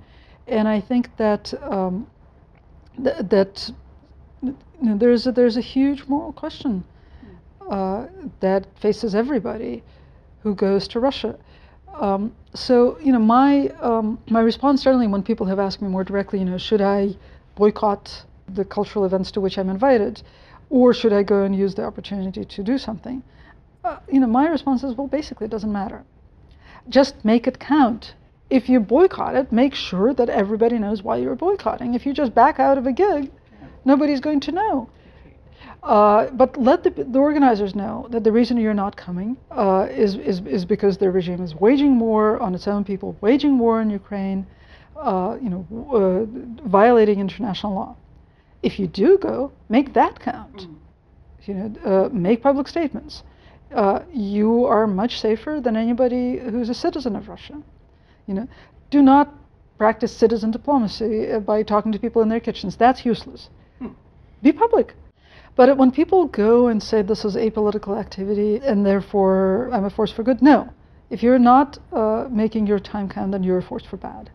And 0.48 0.70
I 0.70 0.80
think 0.80 1.16
that 1.18 1.54
um, 1.62 2.08
th- 3.04 3.18
that 3.30 3.72
you 4.42 4.56
know, 4.82 4.98
there's 4.98 5.28
a, 5.28 5.34
there's 5.34 5.58
a 5.58 5.62
huge 5.76 6.06
moral 6.08 6.32
question 6.32 6.86
uh, 7.70 8.08
that 8.40 8.66
faces 8.80 9.14
everybody 9.14 9.84
who 10.44 10.56
goes 10.56 10.88
to 10.88 11.00
Russia. 11.02 11.38
Um, 12.00 12.34
so 12.54 12.98
you 13.00 13.12
know, 13.12 13.20
my 13.20 13.68
um, 13.82 14.20
my 14.30 14.40
response 14.40 14.82
certainly 14.82 15.08
when 15.08 15.22
people 15.22 15.46
have 15.48 15.60
asked 15.60 15.82
me 15.82 15.90
more 15.90 16.04
directly, 16.04 16.40
you 16.40 16.46
know, 16.46 16.58
should 16.58 16.82
I 16.82 17.16
boycott 17.56 18.26
the 18.48 18.66
cultural 18.66 19.06
events 19.06 19.32
to 19.32 19.42
which 19.42 19.58
I'm 19.58 19.70
invited, 19.70 20.24
or 20.70 20.94
should 20.94 21.14
I 21.14 21.24
go 21.24 21.44
and 21.44 21.56
use 21.56 21.76
the 21.76 21.84
opportunity 21.84 22.46
to 22.46 22.64
do 22.64 22.78
something? 22.78 23.22
Uh, 23.84 23.98
you 24.12 24.20
know, 24.20 24.28
my 24.28 24.48
response 24.48 24.84
is, 24.84 24.96
well, 24.96 25.08
basically, 25.08 25.46
it 25.46 25.52
doesn't 25.52 25.72
matter. 25.72 26.04
Just 26.88 27.24
make 27.24 27.48
it 27.48 27.60
count 27.60 28.16
if 28.50 28.68
you 28.68 28.80
boycott 28.80 29.36
it, 29.36 29.52
make 29.52 29.76
sure 29.76 30.14
that 30.14 30.30
everybody 30.30 30.80
knows 30.80 31.04
why 31.04 31.18
you're 31.18 31.36
boycotting. 31.36 31.94
If 31.94 32.06
you 32.06 32.14
just 32.14 32.34
back 32.34 32.60
out 32.60 32.78
of 32.78 32.88
a 32.88 32.92
gig, 32.92 33.32
nobody's 33.86 34.20
going 34.20 34.40
to 34.42 34.52
know. 34.52 34.90
Uh, 35.82 36.30
but 36.32 36.58
let 36.58 36.84
the, 36.84 36.90
the, 36.90 37.20
organizers 37.20 37.74
know 37.74 38.06
that 38.12 38.24
the 38.26 38.32
reason 38.32 38.58
you're 38.58 38.74
not 38.74 38.98
coming 38.98 39.38
uh, 39.52 39.88
is, 39.90 40.16
is, 40.16 40.42
is 40.42 40.66
because 40.66 40.98
the 40.98 41.10
regime 41.10 41.42
is 41.42 41.56
waging 41.56 41.98
war 42.00 42.38
on 42.40 42.54
its 42.54 42.68
own 42.68 42.84
people, 42.84 43.16
waging 43.22 43.58
war 43.58 43.82
in 43.82 43.90
Ukraine, 43.90 44.46
uh, 44.98 45.38
you 45.42 45.50
know, 45.50 45.66
uh, 45.94 46.68
violating 46.68 47.22
international 47.22 47.74
law. 47.74 47.96
If 48.62 48.78
you 48.78 48.88
do 48.88 49.18
go, 49.18 49.54
make 49.70 49.94
that 49.94 50.20
count. 50.20 50.68
Mm. 50.68 50.76
You 51.46 51.54
know, 51.54 51.74
uh, 51.86 52.10
make 52.12 52.44
public 52.44 52.68
statements. 52.68 53.24
Uh, 53.74 54.02
you 54.12 54.66
are 54.66 54.86
much 54.86 55.22
safer 55.22 55.62
than 55.62 55.78
anybody 55.78 56.38
who's 56.38 56.70
a 56.70 56.74
citizen 56.74 57.16
of 57.16 57.30
Russia. 57.30 57.62
You 58.28 58.34
know, 58.34 58.48
do 58.90 59.02
not 59.02 59.34
practice 59.78 60.12
citizen 60.12 60.52
diplomacy 60.52 61.40
by 61.40 61.64
talking 61.64 61.94
to 61.94 62.00
people 62.00 62.22
in 62.22 62.28
their 62.28 62.42
kitchens. 62.42 62.76
That's 62.76 63.06
useless. 63.06 63.50
Hmm. 63.80 63.94
Be 64.44 64.52
public. 64.52 64.94
But 65.60 65.76
when 65.76 65.92
people 65.92 66.24
go 66.28 66.68
and 66.68 66.82
say 66.82 67.02
this 67.02 67.26
is 67.26 67.36
apolitical 67.36 68.00
activity 68.00 68.62
and 68.64 68.86
therefore 68.86 69.70
I'm 69.74 69.84
a 69.84 69.90
force 69.90 70.10
for 70.10 70.24
good, 70.24 70.42
no. 70.42 70.70
If 71.10 71.22
you're 71.22 71.38
not 71.38 71.78
uh, 71.92 72.28
making 72.32 72.66
your 72.66 72.80
time 72.80 73.10
count, 73.10 73.34
then 73.34 73.44
you're 73.44 73.58
a 73.58 73.62
force 73.62 73.84
for 73.84 73.98
bad. 73.98 74.32